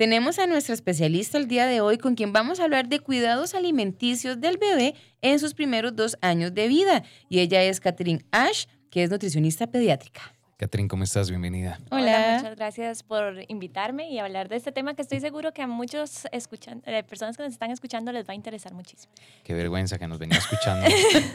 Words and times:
Tenemos 0.00 0.38
a 0.38 0.46
nuestra 0.46 0.72
especialista 0.72 1.36
el 1.36 1.46
día 1.46 1.66
de 1.66 1.82
hoy 1.82 1.98
con 1.98 2.14
quien 2.14 2.32
vamos 2.32 2.58
a 2.58 2.64
hablar 2.64 2.88
de 2.88 3.00
cuidados 3.00 3.54
alimenticios 3.54 4.40
del 4.40 4.56
bebé 4.56 4.94
en 5.20 5.38
sus 5.38 5.52
primeros 5.52 5.94
dos 5.94 6.16
años 6.22 6.54
de 6.54 6.68
vida. 6.68 7.02
Y 7.28 7.40
ella 7.40 7.62
es 7.64 7.80
Catherine 7.80 8.24
Ash, 8.30 8.64
que 8.90 9.02
es 9.02 9.10
nutricionista 9.10 9.66
pediátrica. 9.66 10.22
Catherine, 10.60 10.88
¿cómo 10.90 11.04
estás? 11.04 11.30
Bienvenida. 11.30 11.78
Hola. 11.90 12.34
muchas 12.36 12.54
gracias 12.54 13.02
por 13.02 13.46
invitarme 13.48 14.10
y 14.10 14.18
hablar 14.18 14.50
de 14.50 14.56
este 14.56 14.72
tema 14.72 14.92
que 14.92 15.00
estoy 15.00 15.18
seguro 15.18 15.54
que 15.54 15.62
a 15.62 15.66
muchos 15.66 16.28
escuchan, 16.32 16.82
eh, 16.84 17.02
personas 17.02 17.38
que 17.38 17.42
nos 17.44 17.52
están 17.52 17.70
escuchando 17.70 18.12
les 18.12 18.28
va 18.28 18.32
a 18.32 18.34
interesar 18.34 18.74
muchísimo. 18.74 19.10
Qué 19.42 19.54
vergüenza 19.54 19.96
que 19.96 20.06
nos 20.06 20.18
venía 20.18 20.36
escuchando. 20.36 20.86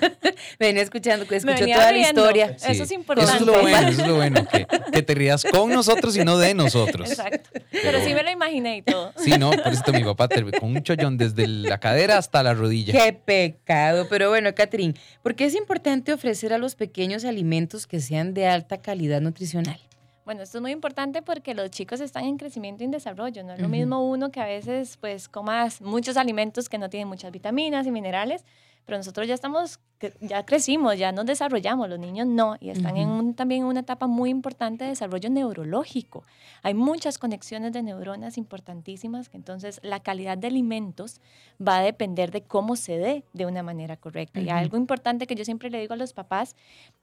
venía 0.59 0.84
escuchando, 0.84 1.26
que 1.26 1.38
escuchó 1.38 1.66
toda 1.66 1.91
la 1.91 1.98
historia. 1.98 2.55
Eso 2.68 2.84
es 2.84 2.91
importante. 2.91 3.32
Eso 3.32 3.40
es 3.40 3.48
lo 3.48 3.62
bueno, 3.64 3.88
eso 3.88 4.02
es 4.02 4.08
lo 4.08 4.16
bueno, 4.16 4.48
que, 4.48 5.02
te 5.02 5.16
rías 5.16 5.44
con 5.44 5.71
nosotros 5.71 6.16
y 6.18 6.23
no 6.23 6.38
de 6.38 6.54
nosotros. 6.54 7.10
Exacto. 7.10 7.50
Pero, 7.71 8.05
sí 8.05 8.14
me 8.14 8.21
lo 8.21 8.30
imaginé 8.30 8.78
y 8.78 8.82
todo. 8.84 9.12
Sí, 9.18 9.32
no, 9.39 9.50
por 9.50 9.73
eso 9.73 9.92
mi 9.92 10.04
papá 10.04 10.28
te, 10.28 10.44
con 10.52 10.76
un 10.76 10.84
chollón 10.84 11.17
desde 11.17 11.48
la 11.48 11.80
cadera 11.80 12.20
hasta 12.20 12.44
la 12.44 12.53
rodilla. 12.53 12.94
Qué 12.94 13.12
pecado. 13.14 14.05
Pero 14.08 14.30
bueno, 14.30 14.53
Catherine, 14.53 14.94
¿por 15.23 15.34
qué 15.34 15.45
es 15.45 15.55
importante 15.55 16.14
ofrecer 16.14 16.53
a 16.53 16.59
los 16.59 16.76
pequeños 16.76 17.26
alimentos 17.26 17.88
que 17.88 18.00
sean 18.00 18.36
de 18.36 18.45
alta 18.45 18.78
calidad? 18.84 19.15
Nutricional? 19.22 19.80
Bueno, 20.26 20.42
esto 20.42 20.58
es 20.58 20.62
muy 20.64 20.72
importante 20.72 21.22
porque 21.22 21.54
los 21.54 21.70
chicos 21.70 22.02
están 22.02 22.26
en 22.26 22.38
crecimiento 22.38 22.84
y 22.84 22.86
en 22.86 22.92
desarrollo. 22.92 23.44
No 23.44 23.54
es 23.54 23.60
lo 23.60 23.70
mismo 23.70 24.10
uno 24.10 24.32
que 24.32 24.42
a 24.42 24.46
veces 24.46 24.98
pues 24.98 25.30
coma 25.30 25.68
muchos 25.82 26.18
alimentos 26.18 26.68
que 26.68 26.80
no 26.80 26.90
tienen 26.90 27.08
muchas 27.08 27.32
vitaminas 27.32 27.86
y 27.86 27.92
minerales, 27.92 28.44
pero 28.85 28.98
nosotros 28.98 29.27
ya 29.27 29.34
estamos 29.34 29.80
ya 30.20 30.45
crecimos, 30.45 30.98
ya 30.98 31.12
nos 31.12 31.25
desarrollamos, 31.25 31.89
los 31.89 31.99
niños 31.99 32.27
no, 32.27 32.57
y 32.59 32.70
están 32.70 32.98
en 32.98 33.34
también 33.34 33.61
en 33.61 33.67
una 33.67 33.80
etapa 33.81 34.08
muy 34.08 34.30
importante 34.30 34.84
de 34.84 34.91
desarrollo 34.91 35.30
neurológico. 35.30 36.23
Hay 36.63 36.73
muchas 36.73 37.17
conexiones 37.17 37.71
de 37.71 37.81
neuronas 37.81 38.38
importantísimas, 38.38 39.30
que 39.30 39.38
entonces 39.38 39.80
la 39.84 40.02
calidad 40.02 40.38
de 40.38 40.48
alimentos 40.48 41.21
va 41.66 41.77
a 41.77 41.81
depender 41.81 42.31
de 42.31 42.41
cómo 42.41 42.75
se 42.75 42.97
dé 42.97 43.23
de 43.33 43.45
una 43.45 43.64
manera 43.64 43.97
correcta. 43.97 44.42
Y 44.42 44.50
algo 44.50 44.77
importante 44.77 45.27
que 45.27 45.36
yo 45.36 45.45
siempre 45.45 45.70
le 45.70 45.80
digo 45.80 45.94
a 45.94 45.97
los 45.97 46.14
papás 46.14 46.55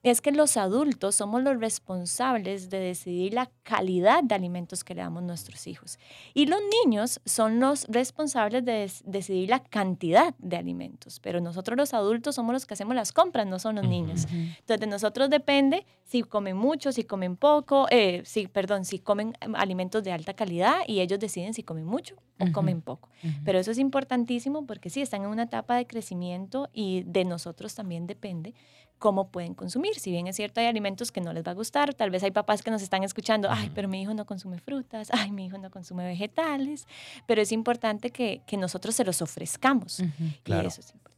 es 0.03 0.21
que 0.21 0.33
los 0.33 0.57
adultos 0.57 1.15
somos 1.15 1.43
los 1.43 1.59
responsables 1.59 2.69
de 2.69 2.79
decidir 2.79 3.35
la 3.35 3.51
calidad 3.63 4.23
de 4.23 4.35
alimentos 4.35 4.85
que 4.85 4.95
le 4.95 5.03
damos 5.03 5.23
a 5.23 5.27
nuestros 5.27 5.67
hijos. 5.67 5.99
Y 6.35 6.47
los 6.47 6.61
niños 6.85 7.21
son 7.25 7.59
los 7.61 7.87
responsables 7.89 8.65
de 8.65 8.91
decidir 9.05 9.49
la 9.49 9.61
cantidad 9.61 10.35
de 10.39 10.57
alimentos, 10.57 11.21
pero 11.21 11.41
nosotros 11.41 11.72
los 11.77 11.95
adultos 11.95 12.35
somos 12.35 12.53
los 12.53 12.67
que 12.67 12.75
hacemos 12.75 12.95
las 12.95 13.13
compras, 13.13 13.47
no 13.47 13.59
son 13.59 13.77
los 13.77 13.87
niños. 13.87 14.27
Entonces, 14.31 14.81
de 14.81 14.87
nosotros 14.87 15.31
depende 15.31 15.87
si 16.05 16.23
comen 16.23 16.57
mucho, 16.57 16.93
si 16.93 17.05
comen 17.05 17.37
poco, 17.37 17.87
eh, 17.91 18.23
si, 18.25 18.47
perdón, 18.47 18.85
si 18.85 18.99
comen 18.99 19.35
alimentos 19.55 20.03
de 20.03 20.13
alta 20.13 20.35
calidad 20.35 20.81
y 20.87 21.01
ellos 21.01 21.19
deciden 21.19 21.55
si 21.55 21.63
comen 21.63 21.85
mucho 21.85 22.17
o 22.39 22.51
comen 22.53 22.83
poco. 22.83 23.09
Pero 23.45 23.59
eso 23.59 23.71
es 23.71 23.79
importantísimo 23.79 24.67
porque 24.67 24.91
sí, 24.91 25.01
están 25.01 25.23
en 25.23 25.29
una 25.29 25.45
etapa 25.45 25.77
de 25.77 25.87
crecimiento 25.87 26.69
y 26.73 27.03
de 27.05 27.25
nosotros 27.25 27.75
también 27.75 28.07
depende 28.07 28.55
cómo 29.03 29.33
pueden 29.33 29.55
consumir. 29.55 29.99
Si 29.99 30.13
bien 30.13 30.29
es 30.29 30.37
cierto, 30.37 30.61
hay 30.61 30.67
alimentos 30.69 31.11
que 31.11 31.21
no 31.21 31.33
les 31.33 31.45
va 31.45 31.51
a 31.51 31.55
gustar, 31.55 31.93
tal 31.93 32.11
vez 32.11 32.23
hay 32.23 32.31
papás 32.31 32.63
que 32.63 32.71
nos 32.71 32.83
están 32.83 33.03
escuchando, 33.03 33.49
ay, 33.51 33.69
pero 33.75 33.89
mi 33.89 34.01
hijo 34.01 34.15
no 34.15 34.25
consume 34.25 34.61
frutas, 34.61 35.09
ay, 35.13 35.33
mi 35.33 35.47
hijo 35.47 35.59
no 35.59 35.71
consume 35.71 36.05
vegetales, 36.05 36.87
pero 37.27 37.43
es 37.43 37.51
importante 37.51 38.11
que, 38.11 38.43
que 38.47 38.57
nosotros 38.57 38.95
se 38.95 39.05
los 39.05 39.21
ofrezcamos. 39.21 40.01
Claro. 40.45 40.63
Y 40.63 40.67
eso 40.67 40.81
es 40.81 40.93
importante. 40.95 41.12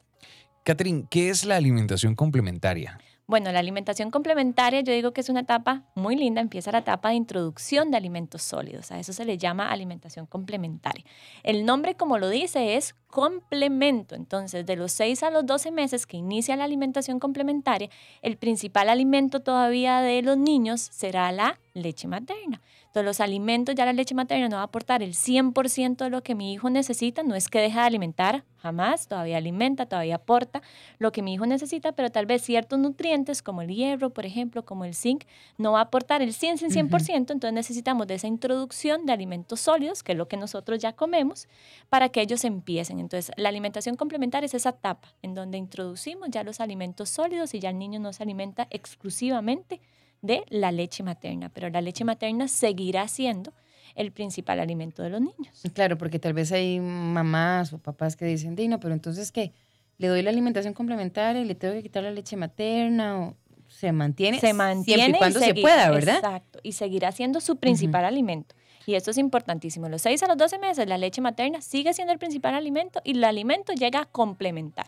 Catherine, 0.64 1.04
¿qué 1.10 1.28
es 1.28 1.44
la 1.44 1.56
alimentación 1.56 2.14
complementaria? 2.14 2.98
Bueno, 3.26 3.52
la 3.52 3.58
alimentación 3.58 4.10
complementaria 4.10 4.80
yo 4.80 4.94
digo 4.94 5.12
que 5.12 5.20
es 5.20 5.28
una 5.28 5.40
etapa 5.40 5.82
muy 5.94 6.16
linda, 6.16 6.40
empieza 6.40 6.72
la 6.72 6.78
etapa 6.78 7.10
de 7.10 7.16
introducción 7.16 7.90
de 7.90 7.98
alimentos 7.98 8.42
sólidos, 8.42 8.90
a 8.90 8.98
eso 8.98 9.12
se 9.12 9.26
le 9.26 9.36
llama 9.36 9.70
alimentación 9.70 10.24
complementaria. 10.24 11.04
El 11.42 11.66
nombre, 11.66 11.96
como 11.96 12.16
lo 12.16 12.30
dice, 12.30 12.76
es 12.76 12.94
complemento, 13.08 14.14
entonces 14.14 14.64
de 14.64 14.76
los 14.76 14.92
6 14.92 15.22
a 15.24 15.30
los 15.30 15.44
12 15.44 15.70
meses 15.70 16.06
que 16.06 16.16
inicia 16.16 16.56
la 16.56 16.64
alimentación 16.64 17.20
complementaria, 17.20 17.90
el 18.22 18.38
principal 18.38 18.88
alimento 18.88 19.40
todavía 19.40 20.00
de 20.00 20.22
los 20.22 20.38
niños 20.38 20.80
será 20.80 21.30
la 21.30 21.60
leche 21.74 22.06
materna. 22.06 22.62
Entonces 22.86 23.04
los 23.04 23.20
alimentos, 23.20 23.74
ya 23.74 23.84
la 23.84 23.92
leche 23.92 24.14
materna 24.14 24.48
no 24.48 24.56
va 24.56 24.62
a 24.62 24.66
aportar 24.66 25.02
el 25.02 25.14
100% 25.14 25.96
de 25.96 26.10
lo 26.10 26.22
que 26.22 26.34
mi 26.34 26.52
hijo 26.52 26.70
necesita, 26.70 27.22
no 27.24 27.34
es 27.34 27.48
que 27.48 27.58
deje 27.58 27.74
de 27.74 27.84
alimentar, 27.84 28.44
jamás, 28.58 29.08
todavía 29.08 29.38
alimenta, 29.38 29.86
todavía 29.86 30.14
aporta 30.14 30.62
lo 30.98 31.10
que 31.10 31.20
mi 31.20 31.34
hijo 31.34 31.46
necesita, 31.46 31.92
pero 31.92 32.10
tal 32.10 32.26
vez 32.26 32.42
ciertos 32.42 32.78
nutrientes 32.78 33.42
como 33.42 33.60
el 33.60 33.74
hierro, 33.74 34.10
por 34.10 34.24
ejemplo, 34.24 34.64
como 34.64 34.84
el 34.84 34.94
zinc, 34.94 35.24
no 35.58 35.72
va 35.72 35.80
a 35.80 35.82
aportar 35.82 36.22
el 36.22 36.32
100, 36.32 36.58
100%, 36.58 37.32
entonces 37.32 37.52
necesitamos 37.52 38.06
de 38.06 38.14
esa 38.14 38.28
introducción 38.28 39.04
de 39.04 39.12
alimentos 39.12 39.60
sólidos, 39.60 40.04
que 40.04 40.12
es 40.12 40.18
lo 40.18 40.28
que 40.28 40.36
nosotros 40.36 40.78
ya 40.78 40.92
comemos, 40.92 41.48
para 41.88 42.08
que 42.08 42.20
ellos 42.20 42.44
empiecen. 42.44 43.00
Entonces 43.00 43.32
la 43.36 43.48
alimentación 43.48 43.96
complementaria 43.96 44.46
es 44.46 44.54
esa 44.54 44.70
etapa 44.70 45.08
en 45.22 45.34
donde 45.34 45.58
introducimos 45.58 46.28
ya 46.30 46.44
los 46.44 46.60
alimentos 46.60 47.10
sólidos 47.10 47.52
y 47.54 47.58
ya 47.58 47.70
el 47.70 47.78
niño 47.78 47.98
no 47.98 48.12
se 48.12 48.22
alimenta 48.22 48.68
exclusivamente 48.70 49.80
de 50.24 50.42
la 50.48 50.72
leche 50.72 51.02
materna, 51.02 51.50
pero 51.50 51.68
la 51.68 51.82
leche 51.82 52.02
materna 52.02 52.48
seguirá 52.48 53.06
siendo 53.08 53.52
el 53.94 54.10
principal 54.10 54.58
alimento 54.58 55.02
de 55.02 55.10
los 55.10 55.20
niños. 55.20 55.62
Claro, 55.74 55.98
porque 55.98 56.18
tal 56.18 56.32
vez 56.32 56.50
hay 56.50 56.80
mamás 56.80 57.72
o 57.74 57.78
papás 57.78 58.16
que 58.16 58.24
dicen, 58.24 58.56
Dino, 58.56 58.80
pero 58.80 58.94
entonces 58.94 59.30
¿qué? 59.30 59.52
¿Le 59.98 60.08
doy 60.08 60.22
la 60.22 60.30
alimentación 60.30 60.72
complementaria 60.72 61.42
y 61.42 61.44
le 61.44 61.54
tengo 61.54 61.74
que 61.74 61.82
quitar 61.82 62.02
la 62.02 62.10
leche 62.10 62.36
materna? 62.36 63.20
o 63.20 63.36
se 63.68 63.92
mantiene? 63.92 64.40
Se 64.40 64.52
mantiene 64.52 65.02
siempre 65.02 65.18
y 65.18 65.20
cuando 65.20 65.40
se 65.40 65.54
pueda, 65.54 65.90
¿verdad? 65.90 66.16
Exacto, 66.16 66.60
y 66.62 66.72
seguirá 66.72 67.12
siendo 67.12 67.40
su 67.40 67.56
principal 67.56 68.04
alimento. 68.04 68.54
Y 68.86 68.94
esto 68.94 69.10
es 69.10 69.18
importantísimo. 69.18 69.88
Los 69.88 70.02
6 70.02 70.22
a 70.22 70.28
los 70.28 70.36
12 70.36 70.58
meses 70.58 70.86
la 70.86 70.98
leche 70.98 71.20
materna 71.20 71.60
sigue 71.60 71.94
siendo 71.94 72.12
el 72.12 72.18
principal 72.18 72.54
alimento 72.54 73.00
y 73.04 73.12
el 73.12 73.24
alimento 73.24 73.72
llega 73.72 74.00
a 74.00 74.04
complementar. 74.06 74.86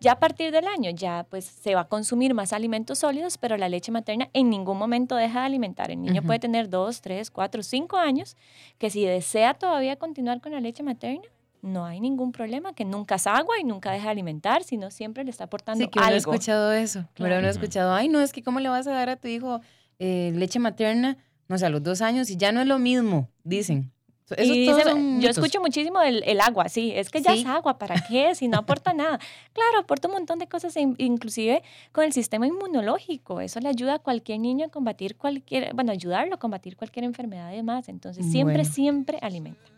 Ya 0.00 0.12
a 0.12 0.18
partir 0.18 0.52
del 0.52 0.66
año 0.66 0.90
ya 0.90 1.26
pues 1.28 1.44
se 1.44 1.74
va 1.74 1.82
a 1.82 1.88
consumir 1.88 2.34
más 2.34 2.52
alimentos 2.52 2.98
sólidos, 2.98 3.38
pero 3.38 3.56
la 3.56 3.68
leche 3.68 3.92
materna 3.92 4.28
en 4.32 4.50
ningún 4.50 4.78
momento 4.78 5.16
deja 5.16 5.40
de 5.40 5.46
alimentar. 5.46 5.90
El 5.90 6.02
niño 6.02 6.22
puede 6.22 6.38
tener 6.38 6.68
2, 6.68 7.00
3, 7.00 7.30
4, 7.30 7.62
5 7.62 7.96
años 7.96 8.36
que 8.78 8.90
si 8.90 9.04
desea 9.04 9.54
todavía 9.54 9.96
continuar 9.96 10.40
con 10.40 10.52
la 10.52 10.60
leche 10.60 10.82
materna, 10.82 11.22
no 11.62 11.84
hay 11.84 12.00
ningún 12.00 12.32
problema, 12.32 12.74
que 12.74 12.84
nunca 12.84 13.16
es 13.16 13.26
agua 13.26 13.58
y 13.58 13.64
nunca 13.64 13.90
deja 13.90 14.04
de 14.04 14.10
alimentar, 14.10 14.62
sino 14.62 14.90
siempre 14.90 15.24
le 15.24 15.30
está 15.30 15.44
aportando 15.44 15.84
sí, 15.84 15.90
que 15.90 15.98
algo. 15.98 16.14
he 16.14 16.18
escuchado 16.18 16.72
eso, 16.72 17.08
pero 17.14 17.40
no 17.40 17.48
he 17.48 17.50
escuchado, 17.50 17.92
ay, 17.92 18.08
no, 18.08 18.20
es 18.20 18.32
que 18.32 18.42
cómo 18.42 18.60
le 18.60 18.68
vas 18.68 18.86
a 18.86 18.92
dar 18.92 19.08
a 19.08 19.16
tu 19.16 19.26
hijo 19.26 19.60
eh, 19.98 20.32
leche 20.34 20.58
materna 20.58 21.16
no 21.48 21.58
sé, 21.58 21.66
a 21.66 21.70
los 21.70 21.82
dos 21.82 22.02
años 22.02 22.30
y 22.30 22.36
ya 22.36 22.52
no 22.52 22.60
es 22.60 22.66
lo 22.66 22.78
mismo, 22.78 23.28
dicen. 23.44 23.92
yo 24.28 25.30
escucho 25.30 25.60
muchísimo 25.60 26.00
el, 26.00 26.22
el, 26.24 26.40
agua, 26.40 26.68
sí, 26.68 26.92
es 26.94 27.10
que 27.10 27.22
ya 27.22 27.34
es 27.34 27.46
agua, 27.46 27.78
¿para 27.78 27.94
qué? 28.08 28.34
Si 28.34 28.48
no 28.48 28.58
aporta 28.58 28.92
nada. 28.92 29.18
Claro, 29.52 29.78
aporta 29.80 30.08
un 30.08 30.14
montón 30.14 30.38
de 30.38 30.48
cosas, 30.48 30.76
inclusive 30.76 31.62
con 31.92 32.04
el 32.04 32.12
sistema 32.12 32.46
inmunológico. 32.46 33.40
Eso 33.40 33.60
le 33.60 33.68
ayuda 33.68 33.94
a 33.94 33.98
cualquier 34.00 34.40
niño 34.40 34.66
a 34.66 34.68
combatir 34.68 35.16
cualquier, 35.16 35.74
bueno, 35.74 35.92
ayudarlo 35.92 36.34
a 36.34 36.38
combatir 36.38 36.76
cualquier 36.76 37.04
enfermedad 37.04 37.52
y 37.52 37.56
demás. 37.56 37.88
Entonces, 37.88 38.26
siempre, 38.30 38.64
siempre 38.64 39.18
alimenta. 39.22 39.76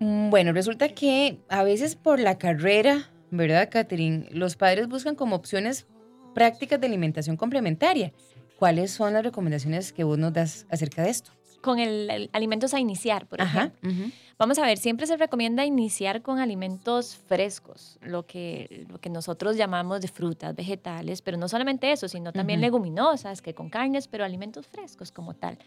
Mm, 0.00 0.30
bueno, 0.30 0.52
resulta 0.52 0.88
que 0.88 1.38
a 1.48 1.62
veces 1.62 1.96
por 1.96 2.18
la 2.18 2.38
carrera, 2.38 3.10
¿verdad, 3.30 3.68
Catherine? 3.70 4.26
Los 4.30 4.56
padres 4.56 4.88
buscan 4.88 5.14
como 5.14 5.36
opciones 5.36 5.86
prácticas 6.34 6.80
de 6.80 6.86
alimentación 6.86 7.36
complementaria. 7.36 8.12
¿Cuáles 8.62 8.92
son 8.92 9.12
las 9.14 9.24
recomendaciones 9.24 9.92
que 9.92 10.04
vos 10.04 10.18
nos 10.18 10.32
das 10.32 10.66
acerca 10.70 11.02
de 11.02 11.10
esto? 11.10 11.32
Con 11.62 11.80
el, 11.80 12.30
alimentos 12.32 12.74
a 12.74 12.78
iniciar, 12.78 13.26
por 13.26 13.40
ejemplo. 13.40 13.90
Vamos 14.38 14.58
a 14.58 14.66
ver, 14.66 14.78
siempre 14.78 15.06
se 15.06 15.16
recomienda 15.16 15.64
iniciar 15.64 16.22
con 16.22 16.38
alimentos 16.38 17.16
frescos, 17.28 17.98
lo 18.00 18.26
que, 18.26 18.86
lo 18.90 19.00
que 19.00 19.10
nosotros 19.10 19.56
llamamos 19.56 20.00
de 20.00 20.08
frutas, 20.08 20.54
vegetales, 20.54 21.22
pero 21.22 21.36
no 21.36 21.48
solamente 21.48 21.92
eso, 21.92 22.08
sino 22.08 22.32
también 22.32 22.60
leguminosas, 22.60 23.42
que 23.42 23.54
con 23.54 23.68
carnes, 23.68 24.08
pero 24.08 24.24
alimentos 24.24 24.66
frescos 24.66 25.12
como 25.12 25.34
tal. 25.34 25.58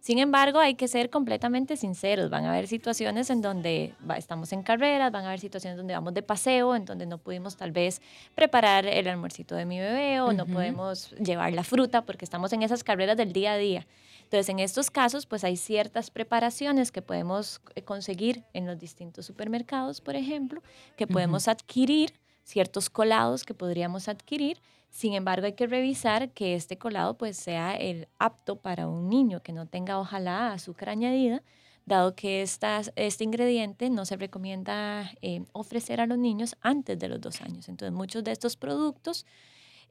Sin 0.00 0.18
embargo, 0.18 0.58
hay 0.58 0.74
que 0.74 0.86
ser 0.86 1.08
completamente 1.08 1.78
sinceros. 1.78 2.28
Van 2.28 2.44
a 2.44 2.50
haber 2.50 2.66
situaciones 2.66 3.30
en 3.30 3.40
donde 3.40 3.94
estamos 4.16 4.52
en 4.52 4.62
carreras, 4.62 5.10
van 5.10 5.24
a 5.24 5.28
haber 5.28 5.40
situaciones 5.40 5.78
donde 5.78 5.94
vamos 5.94 6.12
de 6.12 6.22
paseo, 6.22 6.76
en 6.76 6.84
donde 6.84 7.06
no 7.06 7.18
pudimos 7.18 7.56
tal 7.56 7.72
vez 7.72 8.02
preparar 8.34 8.86
el 8.86 9.08
almuercito 9.08 9.54
de 9.54 9.64
mi 9.64 9.78
bebé 9.78 10.20
o 10.20 10.32
no 10.32 10.44
podemos 10.44 11.12
llevar 11.12 11.52
la 11.54 11.64
fruta 11.64 12.02
porque 12.02 12.24
estamos 12.24 12.52
en 12.52 12.62
esas 12.62 12.84
carreras 12.84 13.16
del 13.16 13.32
día 13.32 13.52
a 13.52 13.56
día. 13.56 13.86
Entonces, 14.24 14.48
en 14.48 14.58
estos 14.58 14.90
casos, 14.90 15.26
pues 15.26 15.44
hay 15.44 15.56
ciertas 15.56 16.10
preparaciones 16.10 16.90
que 16.90 17.02
podemos 17.02 17.60
eh, 17.74 17.82
conseguir 18.14 18.44
en 18.52 18.66
los 18.66 18.78
distintos 18.78 19.26
supermercados, 19.26 20.00
por 20.00 20.14
ejemplo, 20.14 20.62
que 20.96 21.06
podemos 21.06 21.48
adquirir 21.48 22.12
ciertos 22.44 22.88
colados 22.88 23.44
que 23.44 23.54
podríamos 23.54 24.08
adquirir. 24.08 24.60
Sin 24.90 25.14
embargo, 25.14 25.46
hay 25.46 25.54
que 25.54 25.66
revisar 25.66 26.30
que 26.30 26.54
este 26.54 26.78
colado 26.78 27.14
pues 27.14 27.36
sea 27.36 27.74
el 27.74 28.06
apto 28.18 28.56
para 28.56 28.86
un 28.86 29.08
niño, 29.08 29.42
que 29.42 29.52
no 29.52 29.66
tenga 29.66 29.98
ojalá 29.98 30.52
azúcar 30.52 30.90
añadida, 30.90 31.42
dado 31.86 32.14
que 32.14 32.42
este 32.42 33.24
ingrediente 33.24 33.90
no 33.90 34.04
se 34.04 34.16
recomienda 34.16 35.10
eh, 35.20 35.44
ofrecer 35.52 36.00
a 36.00 36.06
los 36.06 36.18
niños 36.18 36.56
antes 36.60 36.96
de 36.98 37.08
los 37.08 37.20
dos 37.20 37.40
años. 37.40 37.68
Entonces, 37.68 37.92
muchos 37.92 38.22
de 38.22 38.30
estos 38.30 38.56
productos 38.56 39.26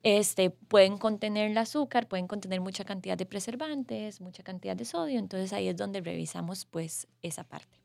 este, 0.04 0.50
pueden 0.50 0.98
contener 0.98 1.52
el 1.52 1.58
azúcar, 1.58 2.08
pueden 2.08 2.28
contener 2.28 2.62
mucha 2.62 2.86
cantidad 2.86 3.18
de 3.18 3.26
preservantes, 3.26 4.22
mucha 4.22 4.44
cantidad 4.44 4.76
de 4.76 4.86
sodio, 4.86 5.20
entonces 5.20 5.52
ahí 5.54 5.68
es 5.68 5.76
donde 5.76 6.02
revisamos 6.02 6.66
pues 6.66 7.08
esa 7.22 7.44
parte. 7.44 7.83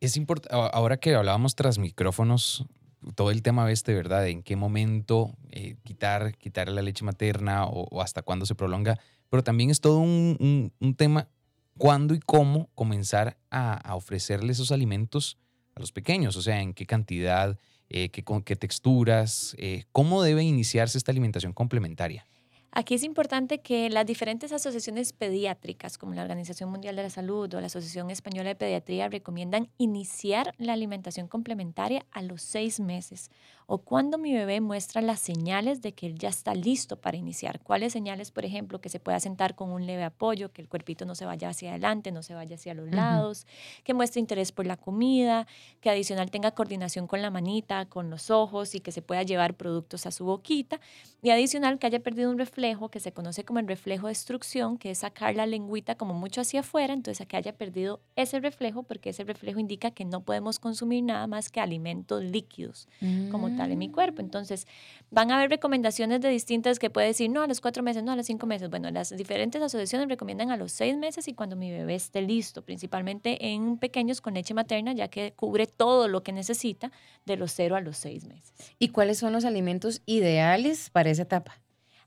Es 0.00 0.16
importante, 0.16 0.54
ahora 0.54 0.98
que 0.98 1.14
hablábamos 1.14 1.54
tras 1.56 1.78
micrófonos, 1.78 2.66
todo 3.14 3.30
el 3.30 3.42
tema 3.42 3.70
este, 3.70 3.94
¿verdad? 3.94 4.28
En 4.28 4.42
qué 4.42 4.56
momento 4.56 5.36
eh, 5.50 5.76
quitar, 5.84 6.36
quitar 6.36 6.68
la 6.68 6.82
leche 6.82 7.04
materna 7.04 7.64
o, 7.64 8.00
hasta 8.00 8.22
cuándo 8.22 8.46
se 8.46 8.54
prolonga, 8.54 8.98
pero 9.28 9.42
también 9.42 9.70
es 9.70 9.80
todo 9.80 9.98
un, 9.98 10.72
un, 10.78 10.94
tema 10.94 11.28
cuándo 11.76 12.14
y 12.14 12.20
cómo 12.20 12.68
comenzar 12.74 13.38
a, 13.50 13.94
ofrecerle 13.94 14.52
esos 14.52 14.72
alimentos 14.72 15.38
a 15.74 15.80
los 15.80 15.92
pequeños, 15.92 16.36
o 16.36 16.42
sea, 16.42 16.60
en 16.60 16.74
qué 16.74 16.86
cantidad, 16.86 17.58
eh, 17.88 18.10
qué, 18.10 18.24
qué 18.44 18.56
texturas, 18.56 19.54
eh, 19.58 19.84
cómo 19.92 20.22
debe 20.22 20.42
iniciarse 20.42 20.98
esta 20.98 21.12
alimentación 21.12 21.52
complementaria. 21.52 22.26
Aquí 22.70 22.94
es 22.94 23.02
importante 23.02 23.60
que 23.60 23.88
las 23.88 24.04
diferentes 24.04 24.52
asociaciones 24.52 25.14
pediátricas, 25.14 25.96
como 25.96 26.14
la 26.14 26.22
Organización 26.22 26.70
Mundial 26.70 26.96
de 26.96 27.02
la 27.02 27.10
Salud 27.10 27.52
o 27.54 27.60
la 27.60 27.66
Asociación 27.66 28.10
Española 28.10 28.50
de 28.50 28.56
Pediatría, 28.56 29.08
recomiendan 29.08 29.68
iniciar 29.78 30.54
la 30.58 30.74
alimentación 30.74 31.28
complementaria 31.28 32.04
a 32.12 32.20
los 32.20 32.42
seis 32.42 32.78
meses 32.78 33.30
o 33.70 33.78
cuando 33.78 34.16
mi 34.16 34.32
bebé 34.32 34.60
muestra 34.60 35.02
las 35.02 35.20
señales 35.20 35.82
de 35.82 35.92
que 35.92 36.06
él 36.06 36.18
ya 36.18 36.30
está 36.30 36.54
listo 36.54 36.96
para 36.96 37.18
iniciar. 37.18 37.60
¿Cuáles 37.60 37.92
señales, 37.92 38.30
por 38.30 38.44
ejemplo, 38.46 38.80
que 38.80 38.88
se 38.88 39.00
pueda 39.00 39.20
sentar 39.20 39.54
con 39.54 39.70
un 39.70 39.84
leve 39.84 40.04
apoyo, 40.04 40.52
que 40.52 40.62
el 40.62 40.68
cuerpito 40.68 41.04
no 41.04 41.14
se 41.14 41.26
vaya 41.26 41.50
hacia 41.50 41.70
adelante, 41.70 42.10
no 42.10 42.22
se 42.22 42.32
vaya 42.32 42.56
hacia 42.56 42.72
los 42.72 42.90
lados, 42.90 43.46
que 43.84 43.92
muestre 43.92 44.20
interés 44.20 44.52
por 44.52 44.66
la 44.66 44.78
comida, 44.78 45.46
que 45.80 45.90
adicional 45.90 46.30
tenga 46.30 46.52
coordinación 46.52 47.06
con 47.06 47.20
la 47.20 47.30
manita, 47.30 47.86
con 47.86 48.08
los 48.08 48.30
ojos 48.30 48.74
y 48.74 48.80
que 48.80 48.92
se 48.92 49.02
pueda 49.02 49.22
llevar 49.22 49.54
productos 49.54 50.06
a 50.06 50.12
su 50.12 50.24
boquita 50.24 50.80
y 51.22 51.28
adicional 51.28 51.78
que 51.78 51.86
haya 51.88 52.00
perdido 52.00 52.30
un 52.30 52.38
reflejo 52.38 52.57
que 52.90 53.00
se 53.00 53.12
conoce 53.12 53.44
como 53.44 53.60
el 53.60 53.68
reflejo 53.68 54.08
de 54.08 54.10
destrucción, 54.10 54.78
que 54.78 54.90
es 54.90 54.98
sacar 54.98 55.34
la 55.36 55.46
lengüita 55.46 55.94
como 55.94 56.12
mucho 56.12 56.40
hacia 56.40 56.60
afuera, 56.60 56.92
entonces 56.92 57.26
que 57.26 57.36
haya 57.36 57.52
perdido 57.52 58.00
ese 58.16 58.40
reflejo 58.40 58.82
porque 58.82 59.10
ese 59.10 59.22
reflejo 59.24 59.60
indica 59.60 59.92
que 59.92 60.04
no 60.04 60.22
podemos 60.22 60.58
consumir 60.58 61.04
nada 61.04 61.26
más 61.28 61.50
que 61.50 61.60
alimentos 61.60 62.24
líquidos 62.24 62.88
como 63.30 63.48
en 63.48 63.78
mi 63.78 63.90
cuerpo. 63.90 64.20
Entonces, 64.20 64.66
van 65.10 65.30
a 65.30 65.36
haber 65.36 65.50
recomendaciones 65.50 66.20
de 66.20 66.28
distintas 66.28 66.78
que 66.78 66.90
puede 66.90 67.08
decir, 67.08 67.30
no, 67.30 67.42
a 67.42 67.46
los 67.46 67.60
cuatro 67.60 67.82
meses, 67.82 68.02
no, 68.02 68.12
a 68.12 68.16
los 68.16 68.26
cinco 68.26 68.46
meses. 68.46 68.68
Bueno, 68.70 68.90
las 68.90 69.16
diferentes 69.16 69.62
asociaciones 69.62 70.08
recomiendan 70.08 70.50
a 70.50 70.56
los 70.56 70.72
seis 70.72 70.96
meses 70.96 71.28
y 71.28 71.34
cuando 71.34 71.54
mi 71.54 71.70
bebé 71.70 71.94
esté 71.94 72.22
listo, 72.22 72.62
principalmente 72.62 73.52
en 73.52 73.78
pequeños 73.78 74.20
con 74.20 74.34
leche 74.34 74.52
materna, 74.52 74.92
ya 74.92 75.08
que 75.08 75.32
cubre 75.32 75.66
todo 75.66 76.08
lo 76.08 76.22
que 76.22 76.32
necesita 76.32 76.90
de 77.24 77.36
los 77.36 77.52
cero 77.52 77.76
a 77.76 77.80
los 77.80 77.96
seis 77.96 78.26
meses. 78.26 78.52
¿Y 78.78 78.88
cuáles 78.88 79.18
son 79.18 79.32
los 79.32 79.44
alimentos 79.44 80.02
ideales 80.06 80.90
para 80.90 81.10
esa 81.10 81.22
etapa? 81.22 81.60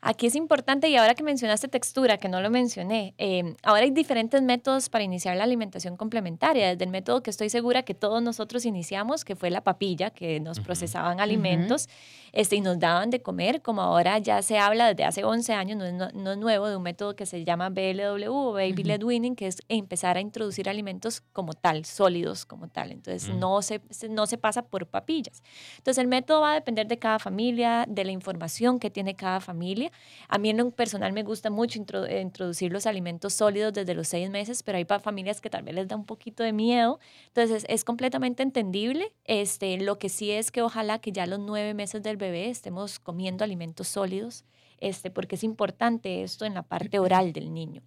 Aquí 0.04 0.26
es 0.26 0.34
importante, 0.34 0.90
y 0.90 0.96
ahora 0.96 1.14
que 1.14 1.22
mencionaste 1.22 1.68
textura, 1.68 2.18
que 2.18 2.28
no 2.28 2.42
lo 2.42 2.50
mencioné, 2.50 3.14
em, 3.20 3.56
ahora 3.62 3.84
hay 3.84 3.92
diferentes 3.92 4.42
métodos 4.42 4.90
para 4.90 5.04
iniciar 5.04 5.38
la 5.38 5.44
alimentación 5.44 5.96
complementaria. 5.96 6.70
Desde 6.70 6.86
el 6.86 6.90
método 6.90 7.22
que 7.22 7.30
estoy 7.30 7.52
segura 7.52 7.84
que 7.84 7.94
todos 7.94 8.20
nosotros 8.24 8.66
iniciamos, 8.66 9.24
que 9.24 9.36
fue 9.36 9.52
la 9.52 9.62
papilla, 9.62 10.10
que 10.10 10.40
nos 10.40 10.60
procesaban 10.60 11.20
alimentos 11.20 11.88
este, 12.34 12.56
y 12.56 12.62
nos 12.62 12.80
daban 12.80 13.12
de 13.12 13.22
comer, 13.22 13.62
como 13.62 13.84
ahora 13.84 14.18
ya 14.18 14.42
se 14.42 14.58
habla 14.58 14.88
desde 14.88 15.04
hace 15.04 15.24
11 15.24 15.54
años, 15.54 15.78
no 15.78 15.86
es, 15.86 16.14
no, 16.16 16.36
nuevo, 16.36 16.68
de 16.68 16.78
un 16.78 16.84
método 16.84 17.16
que 17.16 17.28
se 17.28 17.46
llama 17.46 17.70
BLW 17.70 18.28
o 18.28 18.54
Baby 18.54 18.84
Led 18.84 19.04
Winning, 19.04 19.36
que 19.36 19.46
es 19.46 19.62
empezar 19.70 20.18
a 20.18 20.22
introducir 20.22 20.68
alimentos 20.68 21.22
como 21.32 21.54
tal, 21.54 21.86
sólidos 21.86 22.48
como 22.48 22.70
tal. 22.70 22.92
Entonces, 22.92 23.30
mm. 23.30 23.38
no, 23.38 23.62
se, 23.62 23.80
no 24.10 24.26
se 24.26 24.40
pasa 24.40 24.64
por 24.64 24.88
papillas. 24.88 25.44
Entonces, 25.78 26.02
el 26.02 26.08
método 26.08 26.42
va 26.42 26.54
a 26.54 26.56
depender 26.56 26.88
de 26.88 26.98
cada 26.98 27.20
familia, 27.20 27.86
de 27.88 28.04
la 28.04 28.12
información 28.12 28.80
que 28.80 28.90
tiene 28.90 29.14
cada 29.16 29.40
familia 29.40 29.91
a 30.28 30.38
mí 30.38 30.50
en 30.50 30.58
lo 30.58 30.72
personal 30.72 31.14
me 31.14 31.24
gusta 31.24 31.50
mucho 31.50 31.80
introducir 31.80 32.72
los 32.72 32.86
alimentos 32.86 33.34
sólidos 33.34 33.74
desde 33.74 33.94
los 33.94 34.08
seis 34.08 34.30
meses, 34.30 34.64
pero 34.64 34.78
hay 34.78 34.86
familias 34.86 35.42
que 35.42 35.50
tal 35.50 35.64
vez 35.64 35.76
les 35.76 35.88
da 35.88 35.96
un 35.96 36.06
poquito 36.06 36.44
de 36.44 36.54
miedo. 36.54 37.00
Entonces 37.28 37.66
es 37.70 37.84
completamente 37.84 38.44
entendible. 38.44 39.12
Este, 39.26 39.78
lo 39.80 40.00
que 40.00 40.10
sí 40.10 40.32
es 40.32 40.52
que 40.52 40.62
ojalá 40.62 41.00
que 41.00 41.12
ya 41.12 41.26
los 41.26 41.40
nueve 41.40 41.74
meses 41.74 42.04
del 42.04 42.18
bebé 42.18 42.50
estemos 42.50 43.00
comiendo 43.00 43.44
alimentos 43.44 43.88
sólidos 43.88 44.46
este, 44.82 45.10
porque 45.10 45.36
es 45.36 45.44
importante 45.44 46.24
esto 46.24 46.46
en 46.46 46.54
la 46.54 46.64
parte 46.64 47.00
oral 47.00 47.32
del 47.32 47.54
niño. 47.54 47.82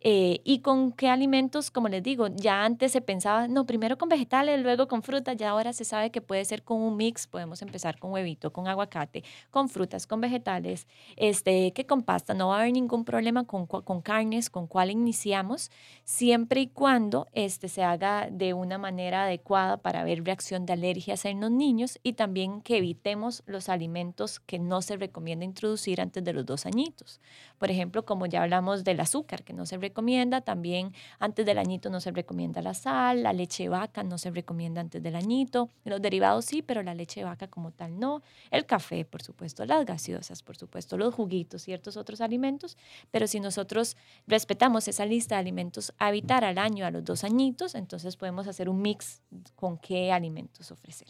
Eh, 0.00 0.40
y 0.44 0.60
con 0.60 0.92
qué 0.92 1.08
alimentos, 1.08 1.70
como 1.70 1.88
les 1.88 2.02
digo, 2.02 2.28
ya 2.28 2.64
antes 2.64 2.92
se 2.92 3.00
pensaba, 3.00 3.48
no, 3.48 3.66
primero 3.66 3.98
con 3.98 4.08
vegetales, 4.08 4.62
luego 4.62 4.86
con 4.86 5.02
frutas, 5.02 5.36
ya 5.36 5.50
ahora 5.50 5.72
se 5.72 5.84
sabe 5.84 6.10
que 6.10 6.20
puede 6.20 6.44
ser 6.44 6.62
con 6.62 6.80
un 6.80 6.96
mix, 6.96 7.26
podemos 7.26 7.60
empezar 7.62 7.98
con 7.98 8.12
huevito, 8.12 8.52
con 8.52 8.68
aguacate, 8.68 9.24
con 9.50 9.68
frutas, 9.68 10.06
con 10.06 10.20
vegetales, 10.20 10.86
este, 11.16 11.72
que 11.72 11.86
con 11.86 12.02
pasta, 12.02 12.34
no 12.34 12.48
va 12.48 12.58
a 12.58 12.60
haber 12.60 12.72
ningún 12.72 13.04
problema 13.04 13.44
con, 13.44 13.66
con 13.66 14.00
carnes, 14.00 14.48
con 14.48 14.66
cuál 14.66 14.90
iniciamos, 14.90 15.70
siempre 16.04 16.60
y 16.60 16.66
cuando 16.68 17.26
este, 17.32 17.68
se 17.68 17.82
haga 17.82 18.28
de 18.30 18.54
una 18.54 18.78
manera 18.78 19.24
adecuada 19.24 19.78
para 19.78 20.04
ver 20.04 20.22
reacción 20.22 20.66
de 20.66 20.74
alergias 20.74 21.24
en 21.24 21.40
los 21.40 21.50
niños 21.50 21.98
y 22.02 22.12
también 22.12 22.60
que 22.60 22.78
evitemos 22.78 23.42
los 23.46 23.68
alimentos 23.68 24.40
que 24.40 24.58
no 24.58 24.82
se 24.82 24.96
recomienda 24.96 25.44
introducir 25.44 26.00
antes 26.00 26.22
de 26.22 26.32
los 26.36 26.46
dos 26.46 26.66
añitos. 26.66 27.20
Por 27.58 27.70
ejemplo, 27.70 28.04
como 28.04 28.26
ya 28.26 28.42
hablamos 28.42 28.84
del 28.84 29.00
azúcar, 29.00 29.42
que 29.42 29.52
no 29.52 29.66
se 29.66 29.76
recomienda, 29.78 30.42
también 30.42 30.92
antes 31.18 31.44
del 31.44 31.58
añito 31.58 31.90
no 31.90 32.00
se 32.00 32.12
recomienda 32.12 32.62
la 32.62 32.74
sal, 32.74 33.24
la 33.24 33.32
leche 33.32 33.64
de 33.64 33.68
vaca 33.70 34.04
no 34.04 34.18
se 34.18 34.30
recomienda 34.30 34.80
antes 34.80 35.02
del 35.02 35.16
añito, 35.16 35.68
los 35.84 36.00
derivados 36.00 36.44
sí, 36.44 36.62
pero 36.62 36.82
la 36.82 36.94
leche 36.94 37.20
de 37.20 37.24
vaca 37.24 37.48
como 37.48 37.72
tal 37.72 37.98
no, 37.98 38.22
el 38.50 38.66
café, 38.66 39.04
por 39.04 39.22
supuesto, 39.22 39.64
las 39.64 39.84
gaseosas, 39.84 40.42
por 40.42 40.56
supuesto, 40.56 40.96
los 40.96 41.14
juguitos, 41.14 41.62
ciertos 41.62 41.96
otros 41.96 42.20
alimentos, 42.20 42.76
pero 43.10 43.26
si 43.26 43.40
nosotros 43.40 43.96
respetamos 44.26 44.86
esa 44.88 45.06
lista 45.06 45.34
de 45.34 45.40
alimentos 45.40 45.92
a 45.98 46.10
evitar 46.10 46.44
al 46.44 46.58
año, 46.58 46.86
a 46.86 46.90
los 46.90 47.04
dos 47.04 47.24
añitos, 47.24 47.74
entonces 47.74 48.16
podemos 48.16 48.46
hacer 48.46 48.68
un 48.68 48.80
mix 48.82 49.22
con 49.54 49.78
qué 49.78 50.12
alimentos 50.12 50.70
ofrecer. 50.70 51.08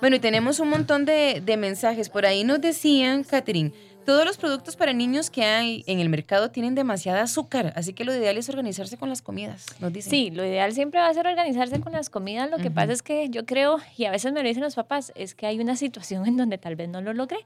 Bueno, 0.00 0.16
y 0.16 0.20
tenemos 0.20 0.60
un 0.60 0.68
montón 0.68 1.04
de, 1.04 1.40
de 1.44 1.56
mensajes. 1.56 2.08
Por 2.08 2.26
ahí 2.26 2.44
nos 2.44 2.60
decían, 2.60 3.24
Catherine, 3.24 3.72
todos 4.06 4.24
los 4.24 4.36
productos 4.36 4.76
para 4.76 4.92
niños 4.92 5.30
que 5.30 5.44
hay 5.44 5.82
en 5.88 5.98
el 5.98 6.08
mercado 6.08 6.50
tienen 6.52 6.76
demasiada 6.76 7.22
azúcar, 7.22 7.72
así 7.74 7.92
que 7.92 8.04
lo 8.04 8.14
ideal 8.14 8.38
es 8.38 8.48
organizarse 8.48 8.96
con 8.96 9.08
las 9.08 9.20
comidas, 9.20 9.66
nos 9.80 9.92
dicen. 9.92 10.10
Sí, 10.10 10.30
lo 10.30 10.46
ideal 10.46 10.72
siempre 10.72 11.00
va 11.00 11.08
a 11.08 11.14
ser 11.14 11.26
organizarse 11.26 11.80
con 11.80 11.92
las 11.92 12.08
comidas. 12.08 12.48
Lo 12.48 12.58
que 12.58 12.70
pasa 12.70 12.92
es 12.92 13.02
que 13.02 13.28
yo 13.30 13.44
creo, 13.46 13.78
y 13.96 14.04
a 14.04 14.12
veces 14.12 14.32
me 14.32 14.42
lo 14.42 14.48
dicen 14.48 14.62
los 14.62 14.76
papás, 14.76 15.12
es 15.16 15.34
que 15.34 15.46
hay 15.46 15.58
una 15.58 15.74
situación 15.74 16.24
en 16.26 16.36
donde 16.36 16.56
tal 16.56 16.76
vez 16.76 16.88
no 16.88 17.00
lo 17.00 17.12
logré. 17.14 17.38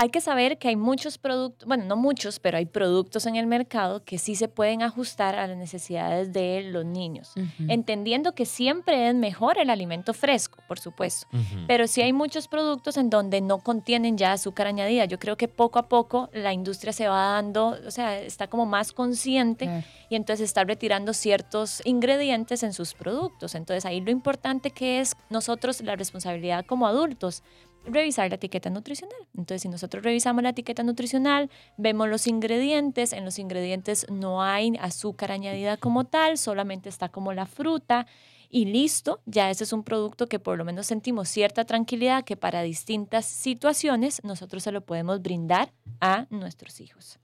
Hay 0.00 0.10
que 0.10 0.20
saber 0.20 0.58
que 0.58 0.68
hay 0.68 0.76
muchos 0.76 1.18
productos, 1.18 1.66
bueno, 1.66 1.84
no 1.84 1.96
muchos, 1.96 2.38
pero 2.38 2.56
hay 2.56 2.66
productos 2.66 3.26
en 3.26 3.34
el 3.34 3.48
mercado 3.48 4.04
que 4.04 4.18
sí 4.18 4.36
se 4.36 4.46
pueden 4.46 4.82
ajustar 4.82 5.34
a 5.34 5.48
las 5.48 5.56
necesidades 5.56 6.32
de 6.32 6.62
los 6.62 6.84
niños, 6.84 7.32
entendiendo 7.66 8.32
que 8.32 8.46
siempre 8.46 9.08
es 9.08 9.14
mejor 9.16 9.58
el 9.58 9.70
alimento 9.70 10.14
fresco, 10.14 10.62
por 10.68 10.78
supuesto, 10.78 11.26
pero 11.66 11.88
sí 11.88 12.00
hay 12.00 12.12
muchos 12.12 12.46
productos 12.46 12.96
en 12.96 13.10
donde 13.10 13.40
no 13.40 13.58
contienen 13.58 14.16
ya 14.16 14.30
azúcar 14.30 14.68
añadida. 14.68 15.04
Yo 15.04 15.18
creo 15.18 15.36
que 15.36 15.48
poco 15.48 15.80
a 15.80 15.88
poco 15.88 16.30
la 16.32 16.52
industria 16.52 16.92
se 16.92 17.08
va 17.08 17.32
dando, 17.32 17.76
o 17.84 17.90
sea, 17.90 18.20
está 18.20 18.46
como 18.46 18.66
más 18.66 18.92
consciente 18.92 19.84
y 20.08 20.14
entonces 20.14 20.44
está 20.44 20.62
retirando 20.62 21.12
ciertos 21.12 21.82
ingredientes 21.84 22.62
en 22.62 22.72
sus 22.72 22.94
productos. 22.94 23.56
Entonces 23.56 23.84
ahí 23.84 24.00
lo 24.00 24.12
importante 24.12 24.70
que 24.70 25.00
es 25.00 25.16
nosotros 25.28 25.80
la 25.80 25.96
responsabilidad 25.96 26.64
como 26.66 26.86
adultos 26.86 27.42
revisar 27.84 28.28
la 28.28 28.36
etiqueta 28.36 28.70
nutricional. 28.70 29.18
Entonces, 29.36 29.62
si 29.62 29.68
nosotros 29.68 30.02
revisamos 30.02 30.42
la 30.42 30.50
etiqueta 30.50 30.82
nutricional, 30.82 31.50
vemos 31.76 32.08
los 32.08 32.26
ingredientes, 32.26 33.12
en 33.12 33.24
los 33.24 33.38
ingredientes 33.38 34.06
no 34.10 34.42
hay 34.42 34.72
azúcar 34.80 35.32
añadida 35.32 35.76
como 35.76 36.04
tal, 36.04 36.38
solamente 36.38 36.88
está 36.88 37.08
como 37.08 37.32
la 37.32 37.46
fruta 37.46 38.06
y 38.50 38.64
listo, 38.64 39.20
ya 39.26 39.50
ese 39.50 39.64
es 39.64 39.72
un 39.72 39.84
producto 39.84 40.26
que 40.26 40.38
por 40.38 40.56
lo 40.56 40.64
menos 40.64 40.86
sentimos 40.86 41.28
cierta 41.28 41.64
tranquilidad 41.64 42.24
que 42.24 42.36
para 42.36 42.62
distintas 42.62 43.26
situaciones 43.26 44.22
nosotros 44.24 44.62
se 44.62 44.72
lo 44.72 44.80
podemos 44.80 45.20
brindar 45.20 45.72
a 46.00 46.26
nuestros 46.30 46.80
hijos. 46.80 47.18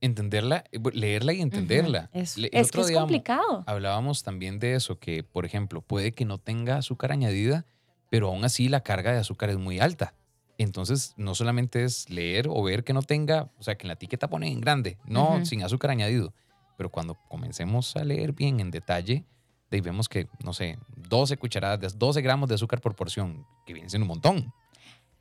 Entenderla, 0.00 0.62
leerla 0.92 1.32
y 1.32 1.40
entenderla. 1.40 2.08
Es, 2.12 2.36
que 2.36 2.50
es 2.52 2.92
complicado. 2.92 3.64
Hablábamos 3.66 4.22
también 4.22 4.60
de 4.60 4.74
eso, 4.74 5.00
que 5.00 5.24
por 5.24 5.44
ejemplo 5.44 5.82
puede 5.82 6.12
que 6.12 6.24
no 6.24 6.38
tenga 6.38 6.76
azúcar 6.76 7.10
añadida, 7.10 7.66
pero 8.10 8.28
aún 8.28 8.44
así 8.44 8.68
la 8.68 8.82
carga 8.82 9.12
de 9.12 9.18
azúcar 9.18 9.50
es 9.50 9.58
muy 9.58 9.78
alta. 9.78 10.14
Entonces, 10.58 11.14
no 11.16 11.34
solamente 11.34 11.84
es 11.84 12.10
leer 12.10 12.48
o 12.50 12.62
ver 12.62 12.82
que 12.82 12.92
no 12.92 13.02
tenga, 13.02 13.50
o 13.58 13.62
sea, 13.62 13.76
que 13.76 13.84
en 13.84 13.88
la 13.88 13.94
etiqueta 13.94 14.28
pone 14.28 14.48
en 14.48 14.60
grande, 14.60 14.98
no 15.06 15.44
sin 15.44 15.62
azúcar 15.62 15.90
añadido. 15.90 16.34
Pero 16.76 16.90
cuando 16.90 17.16
comencemos 17.28 17.96
a 17.96 18.04
leer 18.04 18.32
bien 18.32 18.58
en 18.60 18.70
detalle, 18.70 19.24
de 19.70 19.76
ahí 19.76 19.80
vemos 19.80 20.08
que, 20.08 20.28
no 20.42 20.52
sé, 20.52 20.78
12 20.96 21.36
cucharadas, 21.36 21.98
12 21.98 22.22
gramos 22.22 22.48
de 22.48 22.56
azúcar 22.56 22.80
por 22.80 22.96
porción, 22.96 23.46
que 23.66 23.72
viene 23.72 23.88
siendo 23.88 24.04
un 24.04 24.08
montón. 24.08 24.52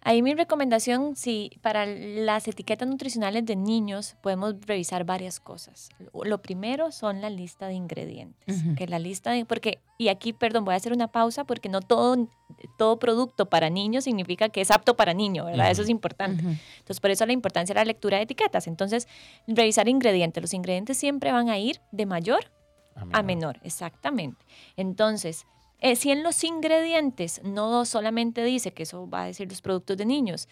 Ahí 0.07 0.21
mi 0.21 0.33
recomendación, 0.33 1.17
si 1.17 1.51
para 1.61 1.85
las 1.85 2.47
etiquetas 2.47 2.87
nutricionales 2.87 3.45
de 3.45 3.57
niños 3.57 4.15
podemos 4.21 4.55
revisar 4.65 5.03
varias 5.03 5.41
cosas. 5.41 5.89
Lo 6.23 6.41
primero 6.41 6.93
son 6.93 7.19
la 7.19 7.29
lista 7.29 7.67
de 7.67 7.73
ingredientes, 7.73 8.63
que 8.77 8.87
la 8.87 8.99
lista 8.99 9.31
de, 9.31 9.43
porque, 9.43 9.79
y 9.97 10.07
aquí, 10.07 10.31
perdón, 10.31 10.63
voy 10.63 10.75
a 10.75 10.77
hacer 10.77 10.93
una 10.93 11.09
pausa 11.09 11.43
porque 11.43 11.67
no 11.67 11.81
todo, 11.81 12.29
todo 12.77 12.99
producto 12.99 13.47
para 13.49 13.69
niños 13.69 14.05
significa 14.05 14.47
que 14.47 14.61
es 14.61 14.71
apto 14.71 14.95
para 14.95 15.13
niño, 15.13 15.43
¿verdad? 15.43 15.69
Eso 15.69 15.81
es 15.81 15.89
importante. 15.89 16.41
Entonces, 16.41 17.01
por 17.01 17.11
eso 17.11 17.25
la 17.25 17.33
importancia 17.33 17.73
de 17.73 17.81
la 17.81 17.85
lectura 17.85 18.15
de 18.15 18.23
etiquetas. 18.23 18.67
Entonces, 18.67 19.09
revisar 19.45 19.89
ingredientes. 19.89 20.41
Los 20.41 20.53
ingredientes 20.53 20.97
siempre 20.97 21.33
van 21.33 21.49
a 21.49 21.57
ir 21.57 21.81
de 21.91 22.05
mayor 22.05 22.49
a 22.95 23.03
menor, 23.03 23.19
a 23.19 23.23
menor 23.23 23.59
exactamente. 23.61 24.45
Entonces, 24.77 25.45
Eh, 25.79 25.96
si 25.96 26.12
en 26.12 26.24
los 26.24 26.43
ingredientes 26.43 27.41
no 27.43 27.86
solamente 27.86 28.43
dice 28.43 28.74
que 28.74 28.84
eso 28.84 29.10
va 29.10 29.24
a 29.24 29.27
decir 29.27 29.48
los 29.50 29.62
productos 29.62 29.98
de 29.98 30.05
niños, 30.05 30.48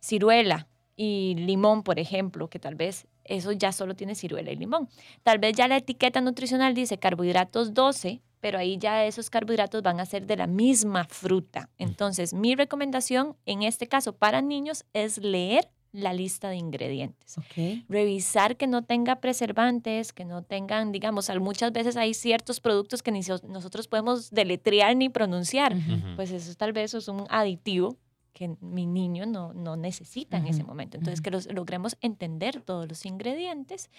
ciruela 0.00 0.68
y 0.96 1.34
limón, 1.36 1.82
por 1.82 1.98
ejemplo, 1.98 2.48
que 2.48 2.58
tal 2.58 2.74
vez 2.74 3.06
eso 3.24 3.52
ya 3.52 3.72
solo 3.72 3.94
tiene 3.94 4.14
ciruela 4.14 4.50
y 4.50 4.56
limón. 4.56 4.88
Tal 5.22 5.38
vez 5.38 5.56
ya 5.56 5.68
la 5.68 5.76
etiqueta 5.76 6.20
nutricional 6.20 6.74
dice 6.74 6.98
carbohidratos 6.98 7.74
12, 7.74 8.20
pero 8.40 8.58
ahí 8.58 8.78
ya 8.78 9.04
esos 9.04 9.30
carbohidratos 9.30 9.82
van 9.82 10.00
a 10.00 10.06
ser 10.06 10.26
de 10.26 10.36
la 10.36 10.46
misma 10.46 11.04
fruta. 11.04 11.68
Entonces, 11.78 12.32
mi 12.32 12.54
recomendación 12.54 13.36
en 13.46 13.62
este 13.62 13.86
caso 13.86 14.12
para 14.14 14.40
niños 14.40 14.84
es 14.92 15.18
leer 15.18 15.68
la 15.92 16.12
lista 16.12 16.48
de 16.48 16.56
ingredientes. 16.56 17.36
Revisar 17.88 18.56
que 18.56 18.66
no 18.66 18.82
tenga 18.82 19.16
preservantes, 19.16 20.12
que 20.12 20.24
no 20.24 20.42
tengan, 20.42 20.92
digamos, 20.92 21.30
muchas 21.40 21.72
veces 21.72 21.96
hay 21.96 22.14
ciertos 22.14 22.60
productos 22.60 23.02
que 23.02 23.10
ni 23.10 23.20
nosotros 23.48 23.88
podemos 23.88 24.30
deletrear 24.30 24.96
ni 24.96 25.08
pronunciar. 25.08 25.74
Pues 26.16 26.30
eso 26.30 26.54
tal 26.54 26.72
vez 26.72 26.94
es 26.94 27.08
un 27.08 27.26
aditivo 27.28 27.96
que 28.32 28.56
mi 28.60 28.86
niño 28.86 29.26
no, 29.26 29.52
no 29.52 29.76
necesita 29.76 30.38
en 30.38 30.46
ese 30.46 30.64
momento. 30.64 30.96
Entonces, 30.96 31.20
que 31.20 31.30
los, 31.30 31.52
logremos 31.52 31.98
entender 32.00 32.62
todos 32.62 32.88
los 32.88 33.04
ingredientes. 33.04 33.90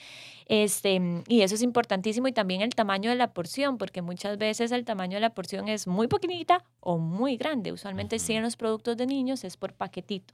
Este, 0.48 1.00
y 1.28 1.42
eso 1.42 1.54
es 1.54 1.62
importantísimo. 1.62 2.28
Y 2.28 2.32
también 2.32 2.62
el 2.62 2.74
tamaño 2.74 3.12
de 3.12 3.18
la 3.18 3.34
porción, 3.34 3.78
porque 3.78 4.02
muchas 4.02 4.40
veces 4.40 4.72
el 4.72 4.84
tamaño 4.84 5.18
de 5.18 5.22
la 5.22 5.32
porción 5.32 5.68
es 5.68 5.86
muy 5.86 6.08
pequeñita 6.08 6.64
o 6.80 6.98
muy 6.98 7.38
grande. 7.38 7.72
Usualmente, 7.72 8.18
si 8.18 8.34
en 8.34 8.42
los 8.42 8.56
productos 8.56 8.98
de 8.98 9.06
niños 9.06 9.44
es 9.44 9.58
por 9.58 9.74
paquetito, 9.74 10.34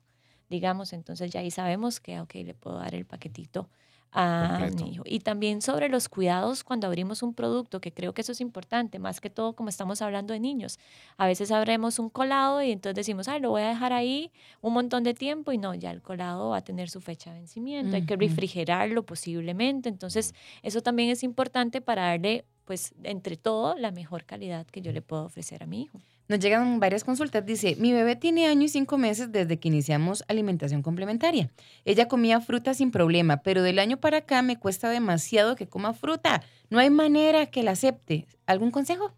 digamos. 0.49 0.93
Entonces, 0.93 1.31
ya 1.31 1.41
ahí 1.41 1.51
sabemos 1.51 1.99
que, 1.99 2.19
ok, 2.19 2.35
le 2.35 2.53
puedo 2.53 2.77
dar 2.77 2.95
el 2.95 3.05
paquetito 3.05 3.69
a 4.11 4.69
mi 4.73 4.93
hijo. 4.93 5.03
Y 5.05 5.19
también 5.19 5.61
sobre 5.61 5.89
los 5.89 6.09
cuidados 6.09 6.63
cuando 6.63 6.87
abrimos 6.87 7.21
un 7.23 7.33
producto, 7.33 7.81
que 7.81 7.93
creo 7.93 8.13
que 8.13 8.21
eso 8.21 8.31
es 8.31 8.41
importante, 8.41 8.99
más 8.99 9.19
que 9.21 9.29
todo 9.29 9.53
como 9.55 9.69
estamos 9.69 10.01
hablando 10.01 10.33
de 10.33 10.39
niños. 10.39 10.79
A 11.17 11.27
veces 11.27 11.51
abrimos 11.51 11.99
un 11.99 12.09
colado 12.09 12.61
y 12.63 12.71
entonces 12.71 12.95
decimos, 12.95 13.27
ay, 13.27 13.41
lo 13.41 13.49
voy 13.51 13.61
a 13.63 13.69
dejar 13.69 13.93
ahí 13.93 14.31
un 14.61 14.73
montón 14.73 15.03
de 15.03 15.13
tiempo 15.13 15.51
y 15.51 15.57
no, 15.57 15.73
ya 15.75 15.91
el 15.91 16.01
colado 16.01 16.49
va 16.49 16.57
a 16.57 16.63
tener 16.63 16.89
su 16.89 17.01
fecha 17.01 17.31
de 17.31 17.39
vencimiento, 17.39 17.95
hay 17.95 18.03
que 18.03 18.15
refrigerarlo 18.15 19.05
posiblemente. 19.05 19.89
Entonces, 19.89 20.33
eso 20.63 20.81
también 20.81 21.09
es 21.09 21.23
importante 21.23 21.81
para 21.81 22.03
darle, 22.03 22.45
pues, 22.65 22.93
entre 23.03 23.37
todo, 23.37 23.75
la 23.77 23.91
mejor 23.91 24.25
calidad 24.25 24.65
que 24.67 24.81
yo 24.81 24.91
le 24.93 25.01
puedo 25.01 25.25
ofrecer 25.25 25.63
a 25.63 25.67
mi 25.67 25.81
hijo. 25.83 26.01
Nos 26.27 26.39
llegan 26.39 26.79
varias 26.79 27.03
consultas. 27.03 27.45
Dice, 27.45 27.75
mi 27.79 27.93
bebé 27.93 28.15
tiene 28.15 28.47
año 28.47 28.63
y 28.63 28.69
cinco 28.69 28.97
meses 28.97 29.31
desde 29.31 29.59
que 29.59 29.69
iniciamos 29.69 30.25
alimentación 30.27 30.81
complementaria. 30.81 31.49
Ella 31.85 32.07
comía 32.07 32.41
fruta 32.41 32.73
sin 32.73 32.91
problema, 32.91 33.37
pero 33.37 33.61
del 33.61 33.79
año 33.79 33.97
para 33.97 34.17
acá 34.17 34.41
me 34.41 34.57
cuesta 34.57 34.89
demasiado 34.89 35.55
que 35.55 35.67
coma 35.67 35.93
fruta. 35.93 36.43
No 36.69 36.79
hay 36.79 36.89
manera 36.89 37.45
que 37.45 37.63
la 37.63 37.71
acepte. 37.71 38.27
¿Algún 38.45 38.71
consejo? 38.71 39.13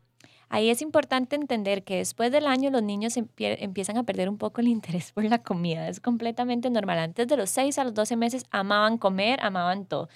Ahí 0.51 0.71
es 0.71 0.81
importante 0.81 1.35
entender 1.35 1.83
que 1.83 1.97
después 1.97 2.31
del 2.31 2.47
año 2.47 2.71
los 2.71 2.81
niños 2.81 3.15
empiezan 3.17 3.97
a 3.97 4.03
perder 4.03 4.29
un 4.29 4.39
poco 4.39 4.61
el 4.61 4.67
interés 4.67 5.11
por 5.11 5.23
la 5.23 5.43
comida. 5.43 5.87
Es 5.87 5.99
completamente 5.99 6.71
normal. 6.71 6.97
Antes 6.97 7.27
de 7.27 7.37
los 7.37 7.51
6 7.51 7.77
a 7.77 7.83
los 7.83 7.93
12 7.93 8.15
meses 8.15 8.45
amaban 8.49 8.97
comer, 8.97 9.39
amaban 9.43 9.85
todo. 9.85 10.09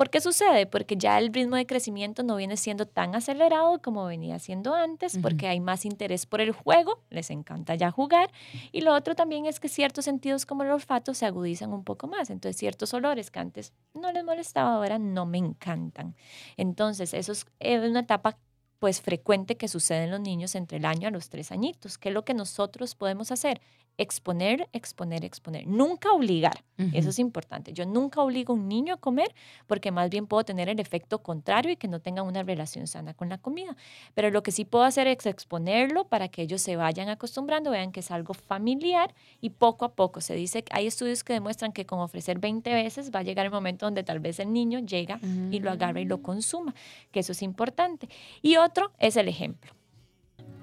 ¿Por 0.00 0.08
qué 0.08 0.22
sucede? 0.22 0.64
Porque 0.64 0.96
ya 0.96 1.18
el 1.18 1.30
ritmo 1.30 1.56
de 1.56 1.66
crecimiento 1.66 2.22
no 2.22 2.36
viene 2.36 2.56
siendo 2.56 2.86
tan 2.86 3.14
acelerado 3.14 3.82
como 3.82 4.06
venía 4.06 4.38
siendo 4.38 4.74
antes, 4.74 5.18
porque 5.18 5.46
hay 5.46 5.60
más 5.60 5.84
interés 5.84 6.24
por 6.24 6.40
el 6.40 6.52
juego, 6.52 7.02
les 7.10 7.28
encanta 7.28 7.74
ya 7.74 7.90
jugar, 7.90 8.30
y 8.72 8.80
lo 8.80 8.94
otro 8.94 9.14
también 9.14 9.44
es 9.44 9.60
que 9.60 9.68
ciertos 9.68 10.06
sentidos 10.06 10.46
como 10.46 10.62
el 10.62 10.70
olfato 10.70 11.12
se 11.12 11.26
agudizan 11.26 11.74
un 11.74 11.84
poco 11.84 12.06
más, 12.06 12.30
entonces 12.30 12.56
ciertos 12.58 12.94
olores 12.94 13.30
que 13.30 13.40
antes 13.40 13.74
no 13.92 14.10
les 14.10 14.24
molestaba, 14.24 14.74
ahora 14.74 14.98
no 14.98 15.26
me 15.26 15.36
encantan. 15.36 16.16
Entonces, 16.56 17.12
eso 17.12 17.32
es 17.32 17.44
una 17.60 18.00
etapa 18.00 18.38
pues 18.78 19.02
frecuente 19.02 19.58
que 19.58 19.68
sucede 19.68 20.04
en 20.04 20.12
los 20.12 20.20
niños 20.20 20.54
entre 20.54 20.78
el 20.78 20.86
año 20.86 21.08
a 21.08 21.10
los 21.10 21.28
tres 21.28 21.52
añitos. 21.52 21.98
¿Qué 21.98 22.08
es 22.08 22.14
lo 22.14 22.24
que 22.24 22.32
nosotros 22.32 22.94
podemos 22.94 23.30
hacer? 23.32 23.60
Exponer, 24.00 24.66
exponer, 24.72 25.26
exponer. 25.26 25.66
Nunca 25.66 26.10
obligar. 26.10 26.64
Eso 26.94 27.10
es 27.10 27.18
importante. 27.18 27.74
Yo 27.74 27.84
nunca 27.84 28.22
obligo 28.22 28.54
a 28.54 28.56
un 28.56 28.66
niño 28.66 28.94
a 28.94 28.96
comer 28.96 29.34
porque 29.66 29.90
más 29.90 30.08
bien 30.08 30.26
puedo 30.26 30.44
tener 30.44 30.70
el 30.70 30.80
efecto 30.80 31.22
contrario 31.22 31.72
y 31.72 31.76
que 31.76 31.88
no 31.88 32.00
tengan 32.00 32.26
una 32.26 32.42
relación 32.42 32.86
sana 32.86 33.12
con 33.12 33.28
la 33.28 33.36
comida. 33.36 33.76
Pero 34.14 34.30
lo 34.30 34.42
que 34.42 34.50
sí 34.50 34.64
puedo 34.64 34.84
hacer 34.84 35.06
es 35.06 35.26
exponerlo 35.26 36.04
para 36.08 36.28
que 36.28 36.40
ellos 36.40 36.62
se 36.62 36.76
vayan 36.76 37.10
acostumbrando, 37.10 37.70
vean 37.70 37.92
que 37.92 38.00
es 38.00 38.10
algo 38.10 38.32
familiar 38.32 39.14
y 39.42 39.50
poco 39.50 39.84
a 39.84 39.92
poco. 39.92 40.22
Se 40.22 40.34
dice 40.34 40.64
que 40.64 40.72
hay 40.74 40.86
estudios 40.86 41.22
que 41.22 41.34
demuestran 41.34 41.72
que 41.72 41.84
con 41.84 41.98
ofrecer 41.98 42.38
20 42.38 42.72
veces 42.72 43.10
va 43.14 43.20
a 43.20 43.24
llegar 43.24 43.44
el 43.44 43.52
momento 43.52 43.84
donde 43.84 44.02
tal 44.02 44.20
vez 44.20 44.40
el 44.40 44.50
niño 44.50 44.78
llega 44.78 45.20
y 45.50 45.60
lo 45.60 45.70
agarra 45.70 46.00
y 46.00 46.06
lo 46.06 46.22
consuma, 46.22 46.74
que 47.12 47.20
eso 47.20 47.32
es 47.32 47.42
importante. 47.42 48.08
Y 48.40 48.56
otro 48.56 48.92
es 48.98 49.18
el 49.18 49.28
ejemplo. 49.28 49.79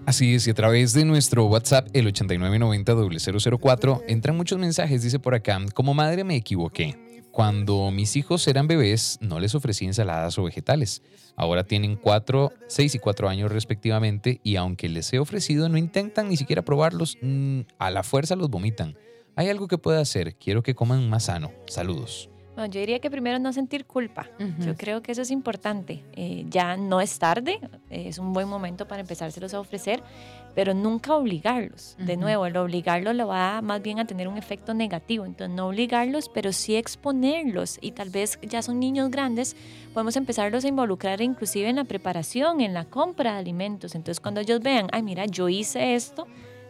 Así 0.06 0.36
es, 0.36 0.48
y 0.48 0.52
a 0.52 0.54
través 0.54 0.94
de 0.94 1.04
nuestro 1.04 1.46
WhatsApp, 1.46 1.90
el 1.94 2.08
8990-004, 2.14 4.04
entran 4.08 4.38
muchos 4.38 4.58
mensajes, 4.58 5.04
dice 5.04 5.20
por 5.20 5.36
acá, 5.36 5.60
como 5.74 5.94
madre 5.94 6.24
me 6.24 6.36
equivoqué. 6.36 6.96
Cuando 7.32 7.92
mis 7.92 8.16
hijos 8.16 8.48
eran 8.48 8.68
bebés, 8.68 9.20
no 9.22 9.40
les 9.40 9.54
ofrecí 9.54 9.86
ensaladas 9.86 10.40
o 10.40 10.44
vegetales. 10.44 11.04
Ahora 11.36 11.66
tienen 11.66 11.96
4, 11.96 12.52
6 12.68 12.96
y 12.96 13.00
4 13.00 13.30
años 13.30 13.52
respectivamente, 13.52 14.40
y 14.44 14.56
aunque 14.56 14.90
les 14.90 15.12
he 15.14 15.20
ofrecido, 15.20 15.70
no 15.70 15.78
intentan 15.78 16.30
ni 16.30 16.38
siquiera 16.38 16.64
probarlos, 16.64 17.18
mm, 17.22 17.62
a 17.78 17.92
la 17.92 18.04
fuerza 18.04 18.36
los 18.36 18.50
vomitan. 18.50 18.98
Hay 19.36 19.50
algo 19.50 19.68
que 19.68 19.78
pueda 19.78 20.00
hacer, 20.00 20.36
quiero 20.36 20.64
que 20.64 20.74
coman 20.74 21.10
más 21.10 21.26
sano. 21.26 21.52
Saludos. 21.68 22.30
Bueno, 22.58 22.74
yo 22.74 22.80
diría 22.80 22.98
que 22.98 23.12
primero 23.12 23.38
no 23.38 23.54
sentir 23.54 23.86
culpa. 23.86 24.26
Yo 24.58 24.76
creo 24.76 25.04
que 25.04 25.12
eso 25.12 25.22
es 25.22 25.30
importante. 25.30 26.04
Eh, 26.14 26.44
ya 26.50 26.76
no 26.76 27.02
es 27.02 27.20
tarde, 27.20 27.60
es 27.92 28.18
un 28.18 28.34
buen 28.34 28.48
momento 28.48 28.88
para 28.88 29.00
empezárselos 29.00 29.54
a 29.54 29.60
ofrecer, 29.60 30.02
pero 30.56 30.74
nunca 30.74 31.16
obligarlos. 31.16 31.96
De 32.00 32.18
nuevo, 32.18 32.48
el 32.48 32.58
obligarlos 32.58 33.14
lo 33.14 33.28
va 33.28 33.62
más 33.62 33.84
bien 33.84 34.00
a 34.00 34.08
tener 34.08 34.28
un 34.28 34.40
efecto 34.40 34.74
negativo. 34.74 35.24
Entonces, 35.24 35.56
no 35.56 35.68
obligarlos, 35.68 36.30
pero 36.30 36.52
sí 36.52 36.76
exponerlos. 36.76 37.78
Y 37.80 37.92
tal 37.92 38.10
vez 38.10 38.40
ya 38.42 38.64
son 38.64 38.80
niños 38.80 39.12
grandes, 39.12 39.56
podemos 39.94 40.16
empezarlos 40.16 40.66
a 40.66 40.68
involucrar 40.68 41.22
inclusive 41.22 41.70
en 41.70 41.76
la 41.76 41.84
preparación, 41.84 42.62
en 42.62 42.74
la 42.74 42.86
compra 42.86 43.34
de 43.34 43.38
alimentos. 43.38 43.94
Entonces, 43.94 44.20
cuando 44.20 44.42
ellos 44.42 44.62
vean, 44.62 44.88
ay, 44.94 45.04
mira, 45.04 45.28
yo 45.28 45.48
hice 45.48 45.94
esto, 45.94 46.26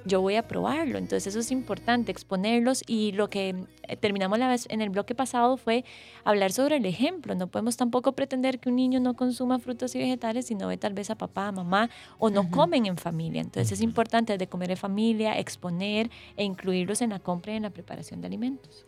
yo 0.07 0.21
voy 0.21 0.35
a 0.35 0.47
probarlo. 0.47 0.97
Entonces 0.97 1.27
eso 1.27 1.39
es 1.39 1.51
importante, 1.51 2.11
exponerlos 2.11 2.83
y 2.87 3.11
lo 3.11 3.29
que 3.29 3.55
eh, 3.83 3.95
terminamos 3.97 4.39
la 4.39 4.47
vez 4.47 4.65
en 4.69 4.81
el 4.81 4.89
bloque 4.89 5.13
pasado 5.15 5.57
fue 5.57 5.85
hablar 6.23 6.51
sobre 6.51 6.77
el 6.77 6.85
ejemplo. 6.85 7.35
No 7.35 7.47
podemos 7.47 7.77
tampoco 7.77 8.13
pretender 8.13 8.59
que 8.59 8.69
un 8.69 8.75
niño 8.75 8.99
no 8.99 9.15
consuma 9.15 9.59
frutos 9.59 9.93
y 9.95 9.99
vegetales 9.99 10.47
si 10.47 10.55
no 10.55 10.67
ve 10.67 10.77
tal 10.77 10.93
vez 10.93 11.09
a 11.09 11.15
papá, 11.15 11.47
a 11.47 11.51
mamá 11.51 11.89
o 12.17 12.29
no 12.29 12.49
comen 12.49 12.85
en 12.85 12.97
familia. 12.97 13.41
Entonces 13.41 13.73
es 13.73 13.81
importante 13.81 14.37
de 14.37 14.47
comer 14.47 14.71
en 14.71 14.77
familia, 14.77 15.37
exponer 15.37 16.09
e 16.35 16.43
incluirlos 16.43 17.01
en 17.01 17.11
la 17.11 17.19
compra 17.19 17.53
y 17.53 17.57
en 17.57 17.63
la 17.63 17.69
preparación 17.69 18.21
de 18.21 18.27
alimentos. 18.27 18.85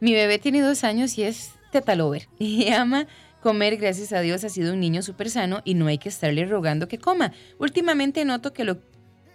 Mi 0.00 0.14
bebé 0.14 0.38
tiene 0.38 0.62
dos 0.62 0.82
años 0.84 1.16
y 1.18 1.22
es 1.22 1.52
tetalover 1.70 2.28
y 2.38 2.68
ama 2.70 3.06
comer, 3.42 3.76
gracias 3.76 4.12
a 4.12 4.20
Dios, 4.20 4.44
ha 4.44 4.48
sido 4.48 4.72
un 4.72 4.80
niño 4.80 5.02
súper 5.02 5.28
sano 5.28 5.60
y 5.64 5.74
no 5.74 5.88
hay 5.88 5.98
que 5.98 6.08
estarle 6.08 6.46
rogando 6.46 6.88
que 6.88 6.98
coma. 6.98 7.32
Últimamente 7.58 8.24
noto 8.24 8.52
que 8.52 8.64
lo 8.64 8.78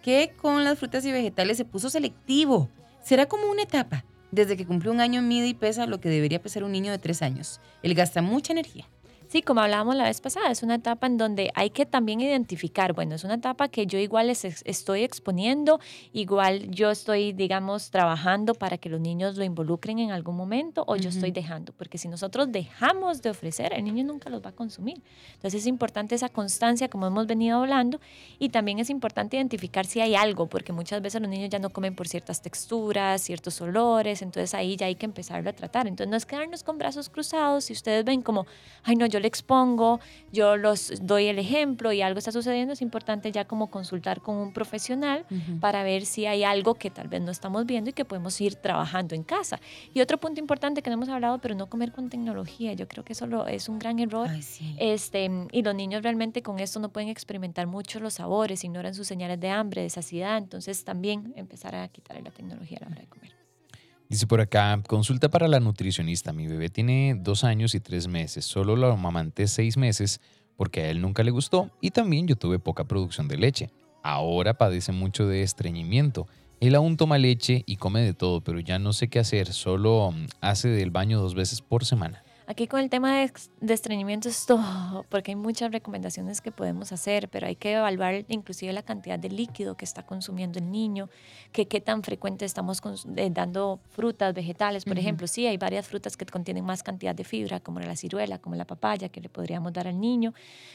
que 0.07 0.31
con 0.37 0.63
las 0.63 0.79
frutas 0.79 1.03
y 1.03 1.11
vegetales 1.11 1.57
se 1.57 1.65
puso 1.65 1.89
selectivo. 1.89 2.69
Será 3.03 3.25
como 3.25 3.51
una 3.51 3.63
etapa. 3.63 4.05
Desde 4.31 4.55
que 4.55 4.65
cumplió 4.65 4.93
un 4.93 5.01
año 5.01 5.21
mide 5.21 5.47
y 5.47 5.53
pesa 5.53 5.85
lo 5.85 5.99
que 5.99 6.07
debería 6.07 6.41
pesar 6.41 6.63
un 6.63 6.71
niño 6.71 6.93
de 6.93 6.97
tres 6.97 7.21
años. 7.21 7.59
Él 7.83 7.93
gasta 7.93 8.21
mucha 8.21 8.53
energía. 8.53 8.87
Sí, 9.29 9.41
como 9.41 9.59
hablábamos 9.59 9.97
la 9.97 10.05
vez 10.05 10.21
pasada, 10.21 10.49
es 10.51 10.63
una 10.63 10.75
etapa 10.75 11.05
en 11.05 11.17
donde 11.17 11.51
hay 11.53 11.69
que 11.69 11.85
también 11.85 12.21
identificar, 12.21 12.93
bueno, 12.93 13.15
es 13.15 13.25
una 13.25 13.33
etapa 13.33 13.67
que 13.67 13.85
yo 13.85 13.99
igual 13.99 14.27
les 14.27 14.45
estoy 14.45 15.03
exponiendo, 15.03 15.81
igual 16.13 16.71
yo 16.71 16.89
estoy, 16.89 17.33
digamos, 17.33 17.91
trabajando 17.91 18.53
para 18.53 18.77
que 18.77 18.87
los 18.87 19.01
niños 19.01 19.35
lo 19.35 19.43
involucren 19.43 19.99
en 19.99 20.11
algún 20.11 20.37
momento 20.37 20.85
o 20.87 20.95
yo 20.95 21.09
estoy 21.09 21.31
dejando, 21.31 21.73
porque 21.73 21.97
si 21.97 22.07
nosotros 22.07 22.49
dejamos 22.53 23.21
de 23.21 23.29
ofrecer, 23.29 23.73
el 23.73 23.83
niño 23.83 24.05
nunca 24.05 24.29
los 24.29 24.41
va 24.41 24.51
a 24.51 24.53
consumir. 24.53 25.01
Entonces 25.33 25.61
es 25.61 25.67
importante 25.67 26.15
esa 26.15 26.29
constancia, 26.29 26.87
como 26.87 27.05
hemos 27.05 27.27
venido 27.27 27.59
hablando, 27.59 27.99
y 28.39 28.47
también 28.47 28.79
es 28.79 28.89
importante 28.89 29.35
identificar 29.35 29.85
si 29.85 29.99
hay 29.99 30.15
algo, 30.15 30.47
porque 30.47 30.71
muchas 30.71 31.01
veces 31.01 31.19
los 31.19 31.29
niños 31.29 31.49
ya 31.49 31.59
no 31.59 31.69
comen 31.69 31.95
por 31.95 32.07
ciertas 32.07 32.41
texturas, 32.41 33.23
ciertos 33.23 33.59
olores, 33.59 34.21
entonces 34.21 34.53
ahí 34.53 34.77
ya 34.77 34.85
hay 34.85 34.95
que 34.95 35.05
empezarlo 35.05 35.49
a 35.49 35.53
tratar. 35.53 35.85
Entonces 35.85 36.09
no 36.09 36.15
es 36.15 36.25
quedarnos 36.25 36.63
con 36.63 36.77
brazos 36.77 37.09
cruzados, 37.09 37.65
si 37.65 37.73
ustedes 37.73 38.05
ven 38.05 38.21
como, 38.21 38.47
ay 38.83 38.95
no, 38.95 39.05
yo 39.05 39.16
yo 39.17 39.21
le 39.21 39.27
expongo, 39.27 39.99
yo 40.31 40.57
los 40.57 40.93
doy 41.01 41.25
el 41.25 41.39
ejemplo 41.39 41.91
y 41.91 42.03
algo 42.03 42.19
está 42.19 42.31
sucediendo, 42.31 42.73
es 42.73 42.81
importante 42.83 43.31
ya 43.31 43.45
como 43.45 43.71
consultar 43.71 44.21
con 44.21 44.35
un 44.37 44.53
profesional 44.53 45.25
para 45.59 45.81
ver 45.83 46.05
si 46.05 46.27
hay 46.27 46.43
algo 46.43 46.75
que 46.75 46.91
tal 46.91 47.07
vez 47.07 47.21
no 47.21 47.31
estamos 47.31 47.65
viendo 47.65 47.89
y 47.89 47.93
que 47.93 48.05
podemos 48.05 48.39
ir 48.39 48.55
trabajando 48.55 49.15
en 49.15 49.23
casa. 49.23 49.59
Y 49.93 50.01
otro 50.01 50.19
punto 50.19 50.39
importante 50.39 50.83
que 50.83 50.89
no 50.91 50.95
hemos 50.95 51.09
hablado, 51.09 51.39
pero 51.39 51.55
no 51.55 51.67
comer 51.67 51.91
con 51.91 52.09
tecnología, 52.09 52.73
yo 52.73 52.87
creo 52.87 53.03
que 53.03 53.13
eso 53.13 53.47
es 53.47 53.69
un 53.69 53.79
gran 53.79 53.97
error. 53.99 54.29
este, 54.77 55.29
y 55.51 55.63
los 55.63 55.73
niños 55.73 56.03
realmente 56.03 56.43
con 56.43 56.59
esto 56.59 56.79
no 56.79 56.89
pueden 56.89 57.09
experimentar 57.09 57.65
mucho 57.65 57.99
los 57.99 58.15
sabores, 58.15 58.63
ignoran 58.63 58.93
sus 58.93 59.07
señales 59.07 59.39
de 59.39 59.49
hambre, 59.49 59.81
de 59.81 59.89
saciedad, 59.89 60.37
entonces 60.37 60.83
también 60.83 61.33
empezar 61.35 61.75
a 61.75 61.87
quitarle 61.87 62.21
la 62.21 62.31
tecnología 62.31 62.77
a 62.81 62.85
la 62.85 62.91
hora 62.91 63.01
de 63.01 63.07
comer. 63.07 63.46
Dice 64.09 64.25
por 64.25 64.39
acá, 64.39 64.81
consulta 64.87 65.29
para 65.29 65.47
la 65.47 65.59
nutricionista. 65.59 66.31
Mi 66.31 66.47
bebé 66.47 66.69
tiene 66.69 67.15
dos 67.19 67.43
años 67.43 67.75
y 67.75 67.81
tres 67.81 68.07
meses. 68.07 68.45
Solo 68.45 68.75
lo 68.75 68.91
amamanté 68.91 69.47
seis 69.47 69.75
meses 69.75 70.21
porque 70.55 70.81
a 70.81 70.89
él 70.89 71.01
nunca 71.01 71.23
le 71.23 71.31
gustó 71.31 71.69
y 71.81 71.91
también 71.91 72.25
yo 72.25 72.35
tuve 72.35 72.57
poca 72.57 72.85
producción 72.85 73.27
de 73.27 73.37
leche. 73.37 73.69
ahora 74.03 74.53
padece 74.57 74.93
mucho 74.93 75.27
de 75.27 75.43
estreñimiento. 75.43 76.27
Él 76.61 76.75
aún 76.75 76.95
toma 76.95 77.17
leche 77.17 77.63
y 77.65 77.75
come 77.75 78.01
de 78.01 78.13
todo, 78.13 78.41
pero 78.41 78.59
ya 78.61 78.79
no 78.79 78.93
sé 78.93 79.09
qué 79.09 79.19
hacer, 79.19 79.51
solo 79.51 80.11
mm, 80.11 80.27
hace 80.39 80.69
del 80.69 80.89
baño 80.89 81.19
dos 81.19 81.35
veces 81.35 81.61
por 81.61 81.83
semana. 81.83 82.23
Aquí 82.49 82.65
con 82.65 82.79
el 82.79 82.89
tema 82.89 83.13
de, 83.13 83.29
de, 83.59 83.73
estreñimiento 83.73 84.29
es 84.29 84.45
todo, 84.45 85.05
porque 85.09 85.31
hay 85.31 85.35
muchas 85.35 85.69
recomendaciones 85.69 86.39
que 86.39 86.49
podemos 86.49 86.93
hacer, 86.93 87.27
pero 87.27 87.45
hay 87.45 87.57
que 87.57 87.73
evaluar 87.73 88.23
inclusive 88.29 88.71
la 88.71 88.83
cantidad 88.83 89.19
de 89.19 89.29
líquido 89.29 89.75
que 89.75 89.83
está 89.83 90.05
consumiendo 90.05 90.57
el 90.57 90.71
niño, 90.71 91.09
que 91.51 91.67
qué 91.67 91.81
tan 91.81 92.03
frecuente 92.03 92.45
estamos 92.45 92.81
eh, 93.17 93.29
dando 93.33 93.81
frutas, 93.89 94.33
vegetales, 94.33 94.85
por 94.85 94.97
ejemplo. 94.97 95.27
Sí, 95.27 95.45
hay 95.45 95.57
varias 95.57 95.89
frutas 95.89 96.15
que 96.15 96.25
contienen 96.25 96.63
más 96.63 96.83
cantidad 96.83 97.13
de 97.13 97.25
fibra, 97.25 97.59
como 97.59 97.81
la 97.81 97.97
ciruela, 97.97 98.39
como 98.39 98.55
la 98.55 98.63
papaya, 98.63 99.09
que 99.09 99.19
le 99.19 99.27
podríamos 99.27 99.73
dar 99.73 99.89
al 99.89 99.99
niño. 99.99 100.33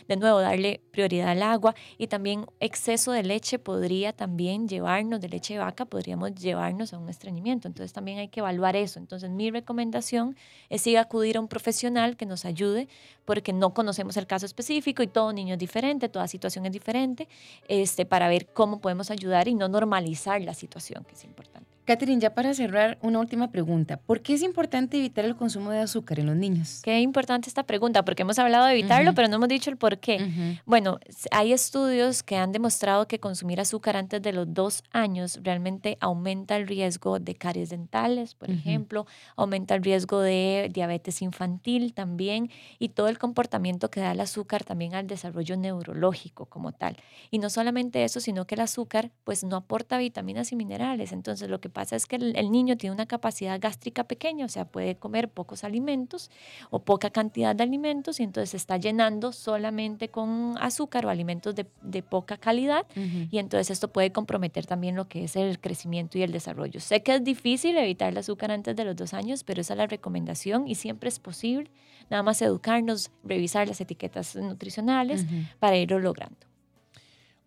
De 0.09 0.17
nuevo, 0.17 0.41
darle 0.41 0.83
prioridad 0.91 1.31
al 1.31 1.43
agua 1.43 1.75
y 1.97 2.09
también 2.09 2.45
exceso 2.61 3.13
de 3.13 3.23
leche 3.23 3.59
podría 3.59 4.13
también 4.13 4.69
llevarnos, 4.69 5.23
de 5.23 5.31
leche 5.31 5.55
de 5.55 5.61
vaca, 5.61 5.87
podríamos 5.87 6.35
llevarnos 6.35 6.93
a 6.93 6.99
un 6.99 7.09
estreñimiento. 7.09 7.67
Entonces 7.67 7.95
también 7.95 8.19
hay 8.19 8.29
que 8.29 8.41
evaluar 8.41 8.77
eso. 8.77 8.99
Entonces 8.99 9.31
mi 9.31 9.51
recomendación 9.51 10.37
es 10.69 10.87
ir 10.87 10.99
a 10.99 11.03
acudir 11.03 11.39
a 11.39 11.41
un 11.41 11.49
profesional 11.49 11.62
profesional 11.63 12.17
que 12.17 12.27
nos 12.27 12.45
ayude, 12.45 12.89
porque 13.25 13.53
no 13.53 13.73
conocemos 13.73 14.17
el 14.17 14.27
caso 14.27 14.47
específico 14.47 15.03
y 15.05 15.07
todo 15.07 15.33
niño 15.33 15.55
es 15.55 15.61
diferente, 15.61 16.09
toda 16.09 16.27
situación 16.27 16.67
es 16.67 16.73
diferente, 16.73 17.29
este, 17.69 18.05
para 18.05 18.29
ver 18.29 18.47
cómo 18.53 18.81
podemos 18.81 19.13
ayudar 19.13 19.47
y 19.47 19.55
no 19.55 19.69
normalizar 19.69 20.41
la 20.43 20.55
situación, 20.55 21.05
que 21.05 21.15
es 21.15 21.23
importante. 21.25 21.71
Catherine, 21.85 22.21
ya 22.21 22.33
para 22.33 22.55
cerrar, 22.55 22.97
una 23.03 23.19
última 23.19 23.51
pregunta. 23.51 23.97
¿Por 23.97 24.21
qué 24.21 24.35
es 24.35 24.43
importante 24.43 24.99
evitar 24.99 25.25
el 25.25 25.35
consumo 25.35 25.71
de 25.71 25.81
azúcar 25.81 26.21
en 26.21 26.27
los 26.27 26.37
niños? 26.37 26.81
Qué 26.85 27.01
importante 27.01 27.49
esta 27.49 27.65
pregunta, 27.65 28.05
porque 28.05 28.23
hemos 28.23 28.39
hablado 28.39 28.67
de 28.67 28.73
evitarlo, 28.73 29.15
pero 29.15 29.27
no 29.27 29.37
hemos 29.37 29.49
dicho 29.49 29.69
el 29.69 29.77
por 29.77 29.99
qué. 29.99 30.61
Bueno, 30.65 30.99
hay 31.33 31.53
estudios 31.53 32.23
que 32.23 32.37
han 32.37 32.53
demostrado 32.53 33.09
que 33.09 33.19
consumir 33.19 33.61
azúcar 33.61 33.97
antes 33.97 34.23
de 34.23 34.33
los 34.33 34.55
dos 34.55 34.85
años 34.93 35.41
realmente 35.43 35.99
aumenta 36.01 36.57
el 36.57 36.69
riesgo 36.69 37.19
de 37.19 37.35
caries 37.35 37.71
dentales, 37.71 38.35
por 38.35 38.51
ejemplo, 38.51 39.07
aumenta 39.37 39.75
el 39.75 39.83
riesgo 39.83 40.21
de 40.21 40.71
diabetes 40.73 41.21
infantil 41.21 41.95
también, 41.95 42.51
y 42.79 42.91
todo 42.91 43.09
el 43.09 43.19
comportamiento 43.19 43.91
que 43.91 44.01
da 44.01 44.13
el 44.13 44.21
azúcar 44.21 44.63
también 44.63 44.95
al 44.95 45.09
desarrollo 45.09 45.57
neurológico 45.57 46.47
como 46.47 46.71
tal. 46.71 46.97
Y 47.33 47.39
no 47.39 47.51
solamente 47.51 48.05
eso, 48.05 48.21
sino 48.21 48.47
que 48.47 48.55
el 48.55 48.61
azúcar 48.61 49.11
pues 49.25 49.43
no 49.43 49.57
aporta 49.57 49.99
vitaminas 49.99 50.53
y 50.53 50.57
minerales. 50.57 51.11
Entonces, 51.11 51.49
lo 51.49 51.61
que 51.61 51.72
pasa 51.73 51.97
es 51.97 52.07
que 52.07 52.17
el, 52.17 52.51
niño 52.53 52.77
tiene 52.77 52.95
una 52.95 53.07
capacidad 53.07 53.61
gástrica 53.61 54.05
pequeña, 54.05 54.47
o 54.47 54.49
sea, 54.49 54.65
puede 54.65 54.97
comer 54.97 55.29
pocos 55.29 55.65
alimentos 55.65 56.31
o 56.71 56.81
poca 56.81 57.11
cantidad 57.11 57.57
de 57.57 57.65
alimentos 57.65 58.21
y 58.21 58.23
entonces 58.23 58.51
se 58.51 58.57
está 58.57 58.77
llenando 58.77 59.33
solamente 59.33 60.09
con 60.09 60.55
azúcar 60.61 61.07
o 61.07 61.09
alimentos 61.09 61.55
de, 61.55 61.65
poca 62.03 62.37
calidad 62.37 62.87
y 63.31 63.39
entonces 63.39 63.71
esto 63.71 63.89
puede 63.89 64.13
comprometer 64.13 64.67
también 64.67 64.97
lo 64.97 65.09
que 65.09 65.25
es 65.25 65.37
el 65.37 65.61
crecimiento 65.61 66.19
y 66.19 66.23
el 66.23 66.33
desarrollo. 66.33 66.81
Sé 66.81 67.03
que 67.03 67.15
es 67.15 67.25
difícil 67.25 67.77
evitar 67.77 68.11
el 68.11 68.19
azúcar 68.19 68.51
antes 68.51 68.77
de 68.77 68.85
los 68.85 68.97
dos 68.97 69.15
años, 69.15 69.45
pero 69.45 69.61
esa 69.61 69.75
es 69.75 69.79
la 69.79 69.87
recomendación 69.87 70.69
y 70.69 70.75
siempre 70.75 71.09
es 71.09 71.19
posible. 71.19 71.71
Nada 72.11 72.23
más 72.23 72.43
educarnos, 72.43 73.11
revisar 73.25 73.69
las 73.69 73.81
etiquetas 73.81 74.37
nutricionales 74.37 75.25
para 75.59 75.77
irlo 75.77 75.99
logrando. 75.99 76.52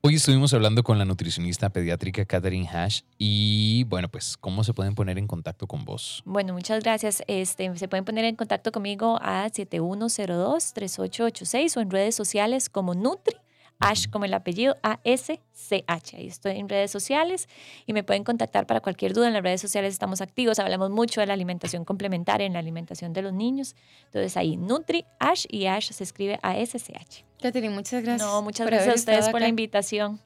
Hoy 0.07 0.13
estuvimos 0.13 0.53
hablando 0.53 0.83
con 0.83 0.99
la 0.99 1.05
nutricionista 1.05 1.71
pediátrica 1.71 2.25
Catherine 2.25 2.69
Hash 2.69 3.01
y 3.17 3.85
bueno, 3.85 4.07
pues 4.07 4.37
¿cómo 4.37 4.63
se 4.63 4.71
pueden 4.71 4.93
poner 4.93 5.17
en 5.17 5.25
contacto 5.25 5.65
con 5.65 5.83
vos? 5.83 6.21
Bueno, 6.25 6.53
muchas 6.53 6.83
gracias. 6.83 7.23
Este, 7.25 7.75
se 7.75 7.87
pueden 7.87 8.05
poner 8.05 8.23
en 8.25 8.35
contacto 8.35 8.71
conmigo 8.71 9.17
a 9.19 9.47
7102-3886 9.47 11.77
o 11.77 11.81
en 11.81 11.89
redes 11.89 12.13
sociales 12.13 12.69
como 12.69 12.93
Nutri. 12.93 13.35
Ash 13.79 14.07
como 14.09 14.25
el 14.25 14.33
apellido 14.33 14.75
A-S-C-H. 14.83 16.17
Ahí 16.17 16.27
estoy 16.27 16.57
en 16.57 16.69
redes 16.69 16.91
sociales 16.91 17.47
y 17.85 17.93
me 17.93 18.03
pueden 18.03 18.23
contactar 18.23 18.67
para 18.67 18.81
cualquier 18.81 19.13
duda. 19.13 19.27
En 19.27 19.33
las 19.33 19.43
redes 19.43 19.61
sociales 19.61 19.93
estamos 19.93 20.21
activos. 20.21 20.59
Hablamos 20.59 20.89
mucho 20.89 21.21
de 21.21 21.27
la 21.27 21.33
alimentación 21.33 21.85
complementaria 21.85 22.45
en 22.45 22.53
la 22.53 22.59
alimentación 22.59 23.13
de 23.13 23.21
los 23.21 23.33
niños. 23.33 23.75
Entonces 24.05 24.37
ahí 24.37 24.57
Nutri, 24.57 25.05
Ash 25.19 25.45
y 25.49 25.65
Ash 25.65 25.91
se 25.91 26.03
escribe 26.03 26.39
A-S-C-H. 26.41 27.25
Catherine, 27.41 27.73
muchas 27.73 28.03
gracias. 28.03 28.27
No, 28.27 28.41
muchas 28.41 28.67
gracias 28.67 28.95
a 28.95 28.95
ustedes 28.95 29.29
por 29.29 29.41
la 29.41 29.47
invitación. 29.47 30.19